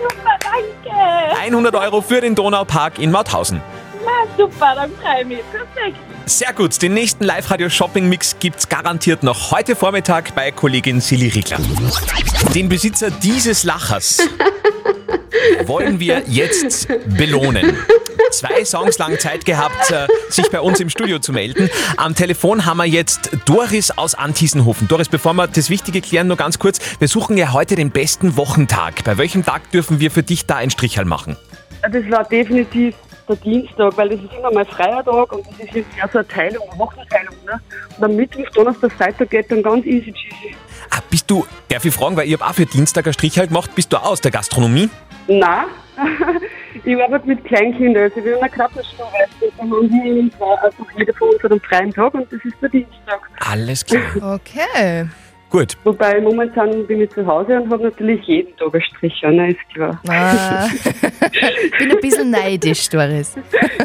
super, 0.00 0.38
danke. 0.40 1.40
100 1.40 1.74
Euro 1.74 2.00
für 2.00 2.20
den 2.20 2.34
Donaupark 2.34 2.98
in 2.98 3.10
Mauthausen. 3.10 3.60
Na, 4.04 4.10
super, 4.36 4.74
dann 4.74 4.90
freue 5.02 5.22
ich 5.22 5.26
mich. 5.26 5.38
Perfekt. 5.50 5.96
Sehr 6.26 6.52
gut, 6.52 6.80
den 6.80 6.94
nächsten 6.94 7.24
Live-Radio 7.24 7.68
Shopping 7.68 8.08
Mix 8.08 8.36
gibt's 8.38 8.68
garantiert 8.68 9.22
noch 9.22 9.50
heute 9.50 9.76
Vormittag 9.76 10.34
bei 10.34 10.50
Kollegin 10.50 11.00
Silly 11.00 11.28
Riegler. 11.28 11.58
Den 12.54 12.68
Besitzer 12.68 13.10
dieses 13.10 13.64
Lachers 13.64 14.22
wollen 15.66 16.00
wir 16.00 16.22
jetzt 16.26 16.88
belohnen. 17.16 17.76
Zwei 18.34 18.64
Songs 18.64 18.98
lang 18.98 19.18
Zeit 19.20 19.44
gehabt, 19.44 19.92
äh, 19.92 20.08
sich 20.28 20.50
bei 20.50 20.60
uns 20.60 20.80
im 20.80 20.90
Studio 20.90 21.20
zu 21.20 21.32
melden. 21.32 21.70
Am 21.96 22.16
Telefon 22.16 22.66
haben 22.66 22.78
wir 22.78 22.84
jetzt 22.84 23.30
Doris 23.44 23.92
aus 23.92 24.16
Antiesenhofen. 24.16 24.88
Doris, 24.88 25.08
bevor 25.08 25.34
wir 25.34 25.46
das 25.46 25.70
Wichtige 25.70 26.00
klären, 26.00 26.26
nur 26.26 26.36
ganz 26.36 26.58
kurz. 26.58 26.80
Wir 26.98 27.06
suchen 27.06 27.36
ja 27.36 27.52
heute 27.52 27.76
den 27.76 27.92
besten 27.92 28.36
Wochentag. 28.36 29.04
Bei 29.04 29.18
welchem 29.18 29.44
Tag 29.44 29.70
dürfen 29.70 30.00
wir 30.00 30.10
für 30.10 30.24
dich 30.24 30.46
da 30.46 30.56
ein 30.56 30.70
Strichel 30.70 31.04
machen? 31.04 31.36
Das 31.82 32.10
war 32.10 32.24
definitiv 32.24 32.96
der 33.28 33.36
Dienstag, 33.36 33.96
weil 33.96 34.08
das 34.08 34.20
ist 34.20 34.32
immer 34.36 34.52
mein 34.52 34.66
freier 34.66 35.04
Tag 35.04 35.32
und 35.32 35.46
das 35.46 35.60
ist 35.60 35.74
jetzt 35.74 35.96
ja 35.96 36.08
so 36.08 36.18
eine 36.18 36.28
Teilung, 36.28 36.68
eine 36.70 36.78
Wochenteilung. 36.78 37.34
Ne? 37.46 37.60
Und 37.96 38.04
am 38.04 38.16
Mittwoch, 38.16 38.48
Donnerstag, 38.54 38.92
Freitag 38.92 39.30
geht 39.30 39.50
dann 39.50 39.62
ganz 39.62 39.86
easy 39.86 40.12
cheesy. 40.12 40.56
Ah, 40.90 40.98
bist 41.08 41.30
du, 41.30 41.46
darf 41.68 41.84
ich 41.84 41.94
fragen, 41.94 42.16
weil 42.16 42.26
ich 42.26 42.32
habe 42.34 42.44
auch 42.44 42.54
für 42.54 42.66
Dienstag 42.66 43.06
ein 43.06 43.12
Strichel 43.12 43.46
gemacht, 43.46 43.70
bist 43.74 43.92
du 43.92 43.96
auch 43.96 44.12
aus 44.12 44.20
der 44.20 44.30
Gastronomie? 44.30 44.90
Nein, 45.26 45.66
ich 46.84 47.02
arbeite 47.02 47.26
mit 47.26 47.44
Kleinkindern, 47.44 48.04
also 48.04 48.24
wir 48.24 48.34
haben 48.34 48.42
eine 48.42 48.50
Krabbenstube. 48.50 49.04
Da 49.40 49.62
haben 49.62 49.88
die 49.88 50.30
zwei, 50.36 50.54
also 50.54 50.86
jeder 50.98 51.14
von 51.14 51.28
uns 51.30 51.44
einen 51.44 51.60
freien 51.60 51.92
Tag 51.92 52.14
und 52.14 52.32
das 52.32 52.44
ist 52.44 52.56
der 52.60 52.68
Dienstag. 52.68 53.30
Alles 53.40 53.84
klar. 53.84 54.34
Okay. 54.34 55.08
Gut. 55.54 55.76
Wobei 55.84 56.20
momentan 56.20 56.84
bin 56.88 57.00
ich 57.00 57.10
zu 57.10 57.24
Hause 57.24 57.60
und 57.60 57.70
habe 57.70 57.84
natürlich 57.84 58.20
jeden 58.26 58.56
Tag 58.56 58.74
einen 58.74 58.82
Strich 58.82 59.22
ne, 59.22 59.50
ist 59.50 59.58
klar. 59.72 60.00
Ah. 60.08 60.66
bin 61.78 61.92
ein 61.92 62.00
bisschen 62.00 62.30
neidisch, 62.30 62.88
Doris. 62.88 63.36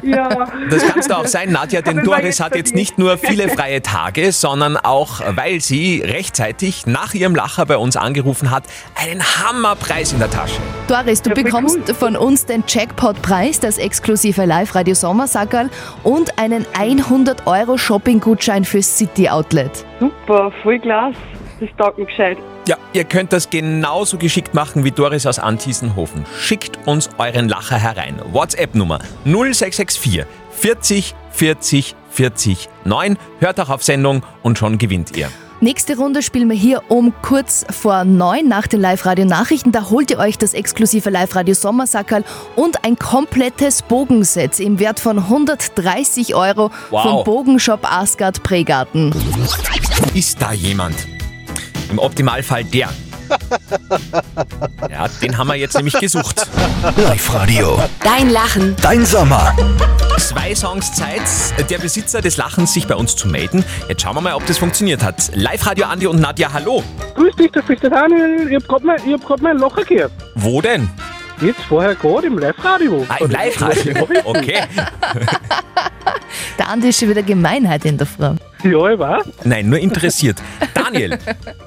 ja. 0.01 0.47
Das 0.71 0.87
kannst 0.87 1.11
du 1.11 1.15
auch 1.15 1.27
sein, 1.27 1.51
Nadja, 1.51 1.83
denn 1.83 2.03
Doris 2.03 2.39
hat 2.39 2.55
jetzt 2.55 2.73
nicht 2.73 2.97
nur 2.97 3.19
viele 3.19 3.49
freie 3.49 3.83
Tage, 3.83 4.31
sondern 4.31 4.77
auch, 4.77 5.21
weil 5.35 5.61
sie 5.61 6.01
rechtzeitig 6.03 6.87
nach 6.87 7.13
ihrem 7.13 7.35
Lacher 7.35 7.67
bei 7.67 7.77
uns 7.77 7.95
angerufen 7.97 8.49
hat, 8.49 8.63
einen 8.95 9.21
Hammerpreis 9.21 10.11
in 10.11 10.17
der 10.17 10.31
Tasche. 10.31 10.59
Doris, 10.87 11.21
du 11.21 11.29
bekommst 11.35 11.87
von 11.91 12.15
uns 12.15 12.47
den 12.47 12.63
Jackpot-Preis, 12.67 13.59
das 13.59 13.77
exklusive 13.77 14.43
Live-Radio 14.43 14.95
Sommersackerl 14.95 15.69
und 16.01 16.39
einen 16.39 16.65
100 16.73 17.45
Euro 17.45 17.77
Shopping-Gutschein 17.77 18.65
fürs 18.65 18.97
City 18.97 19.29
Outlet. 19.29 19.85
Super, 19.99 20.51
voll 20.63 20.79
klasse. 20.79 21.15
Das 21.59 21.69
taugt 21.77 21.97
mir 21.97 22.05
gescheit. 22.05 22.37
Ja, 22.67 22.77
ihr 22.93 23.03
könnt 23.03 23.33
das 23.33 23.49
genauso 23.49 24.17
geschickt 24.17 24.53
machen 24.53 24.83
wie 24.83 24.91
Doris 24.91 25.25
aus 25.25 25.39
Antiesenhofen. 25.39 26.25
Schickt 26.39 26.79
uns 26.87 27.09
euren 27.17 27.49
Lacher 27.49 27.77
herein. 27.77 28.21
WhatsApp-Nummer 28.31 28.99
0664 29.25 30.25
40 30.51 31.15
40 31.31 31.95
40 32.11 32.69
9. 32.85 33.17
Hört 33.39 33.59
auch 33.59 33.69
auf 33.69 33.83
Sendung 33.83 34.23
und 34.43 34.57
schon 34.57 34.77
gewinnt 34.77 35.15
ihr. 35.17 35.29
Nächste 35.61 35.97
Runde 35.97 36.21
spielen 36.21 36.49
wir 36.49 36.55
hier 36.55 36.83
um 36.87 37.13
kurz 37.21 37.65
vor 37.69 38.05
neun 38.05 38.47
nach 38.47 38.65
den 38.67 38.79
Live-Radio-Nachrichten. 38.79 39.73
Da 39.73 39.89
holt 39.89 40.09
ihr 40.09 40.17
euch 40.19 40.37
das 40.37 40.53
exklusive 40.53 41.09
Live-Radio 41.09 41.53
Sommersackerl 41.53 42.23
und 42.55 42.85
ein 42.85 42.97
komplettes 42.97 43.81
Bogenset 43.81 44.57
im 44.61 44.79
Wert 44.79 45.01
von 45.01 45.17
130 45.19 46.33
Euro 46.33 46.71
Wow. 46.91 47.03
vom 47.03 47.23
Bogenshop 47.25 47.81
Asgard 47.83 48.41
Pregarten. 48.43 49.11
Ist 50.13 50.41
da 50.41 50.53
jemand? 50.53 50.95
Im 51.89 51.99
Optimalfall 51.99 52.63
der. 52.63 52.89
Ja, 54.89 55.07
den 55.21 55.37
haben 55.37 55.47
wir 55.47 55.55
jetzt 55.55 55.75
nämlich 55.75 55.97
gesucht. 55.99 56.47
Live-Radio. 56.97 57.79
Dein 58.03 58.29
Lachen. 58.29 58.75
Dein 58.81 59.05
Sommer. 59.05 59.55
Zwei 60.17 60.53
Songs 60.55 60.91
Zeit, 60.93 61.21
der 61.69 61.77
Besitzer 61.77 62.21
des 62.21 62.37
Lachens 62.37 62.73
sich 62.73 62.87
bei 62.87 62.95
uns 62.95 63.15
zu 63.15 63.27
melden. 63.27 63.63
Jetzt 63.87 64.01
schauen 64.01 64.15
wir 64.15 64.21
mal, 64.21 64.33
ob 64.33 64.45
das 64.45 64.57
funktioniert 64.57 65.03
hat. 65.03 65.31
Live-Radio 65.33 65.85
Andi 65.85 66.07
und 66.07 66.19
Nadja, 66.19 66.51
hallo. 66.51 66.83
Grüß 67.15 67.35
dich, 67.35 67.51
das 67.51 67.69
ist 67.69 67.83
der 67.83 67.91
Daniel. 67.91 68.47
Ich 68.49 68.55
hab 68.55 68.67
grad 68.67 68.83
mein, 68.83 68.97
ich 69.05 69.13
hab 69.13 69.25
grad 69.25 69.41
mein 69.41 69.57
Locher 69.57 69.83
gehört. 69.83 70.11
Wo 70.35 70.61
denn? 70.61 70.89
Jetzt 71.41 71.61
vorher 71.69 71.95
gerade 71.95 72.27
im 72.27 72.37
Live-Radio. 72.37 73.05
Ah, 73.07 73.17
im 73.19 73.31
Live-Radio. 73.31 74.07
Okay. 74.25 74.61
Der 76.57 76.67
Andi 76.67 76.89
ist 76.89 76.99
schon 76.99 77.09
wieder 77.09 77.23
Gemeinheit 77.23 77.85
in 77.85 77.97
der 77.97 78.07
Frau. 78.07 78.35
Ja, 78.63 78.89
ich 78.91 78.99
weiß. 78.99 79.23
Nein, 79.45 79.69
nur 79.69 79.79
interessiert. 79.79 80.41
Daniel, 80.73 81.17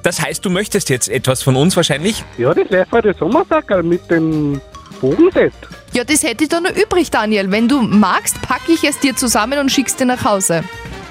das 0.03 0.21
heißt, 0.21 0.45
du 0.45 0.51
möchtest 0.51 0.91
jetzt 0.91 1.09
etwas 1.09 1.43
von 1.43 1.57
uns 1.57 1.77
wahrscheinlich? 1.77 2.23
Ja, 2.39 2.53
das 2.53 2.69
Live-Radio 2.69 3.13
Sommersackerl 3.19 3.83
mit 3.83 4.11
dem 4.11 4.61
Bogenset. 5.01 5.53
Ja, 5.93 6.05
das 6.05 6.23
hätte 6.23 6.45
ich 6.45 6.51
da 6.51 6.61
noch 6.61 6.75
übrig, 6.75 7.11
Daniel. 7.11 7.51
Wenn 7.51 7.69
du 7.69 7.83
magst, 7.83 8.41
packe 8.43 8.73
ich 8.73 8.85
es 8.85 8.99
dir 8.99 9.17
zusammen 9.17 9.59
und 9.59 9.71
schick's 9.71 9.97
dir 9.97 10.07
nach 10.07 10.25
Hause. 10.25 10.65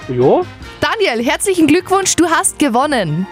Ja, 0.07 0.41
Daniel, 0.79 1.23
herzlichen 1.25 1.67
Glückwunsch, 1.67 2.15
du 2.15 2.27
hast 2.27 2.57
gewonnen. 2.59 3.27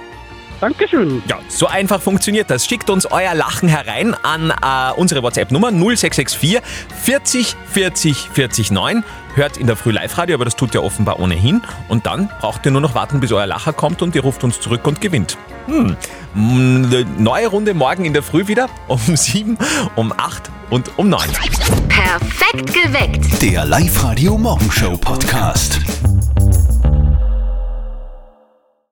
Dankeschön. 0.60 1.24
Ja, 1.28 1.40
so 1.48 1.68
einfach 1.68 2.02
funktioniert 2.02 2.50
das. 2.50 2.66
Schickt 2.66 2.90
uns 2.90 3.06
euer 3.06 3.34
Lachen 3.34 3.70
herein 3.70 4.14
an 4.14 4.52
äh, 4.52 4.94
unsere 5.00 5.24
WhatsApp-Nummer 5.24 5.72
0664 5.72 6.60
40 7.04 7.56
40 7.72 8.18
40 8.34 8.72
9. 8.72 9.04
Hört 9.36 9.58
in 9.58 9.68
der 9.68 9.76
Früh 9.76 9.92
Live-Radio, 9.92 10.36
aber 10.36 10.46
das 10.46 10.56
tut 10.56 10.74
ihr 10.74 10.84
offenbar 10.84 11.20
ohnehin. 11.20 11.62
Und 11.88 12.06
dann 12.06 12.30
braucht 12.40 12.66
ihr 12.66 12.72
nur 12.72 12.82
noch 12.82 12.96
warten, 12.96 13.20
bis 13.20 13.32
euer 13.32 13.48
Lacher 13.48 13.74
kommt 13.74 14.02
und 14.02 14.16
ihr 14.16 14.22
ruft 14.22 14.44
uns 14.44 14.60
zurück 14.60 14.86
und 14.86 15.02
gewinnt. 15.02 15.38
Hm. 15.68 15.96
Eine 16.36 17.06
neue 17.18 17.48
Runde 17.48 17.74
morgen 17.74 18.06
in 18.06 18.14
der 18.14 18.24
Früh 18.24 18.48
wieder 18.48 18.68
um 18.88 19.00
7, 19.00 19.58
um 19.96 20.12
8 20.16 20.50
und 20.70 20.92
um 20.98 21.10
9. 21.10 21.30
Perfekt 21.88 22.74
geweckt. 22.74 23.42
Der 23.42 23.66
Live-Radio 23.66 24.38
Morgenshow 24.38 24.98
Podcast. 24.98 25.80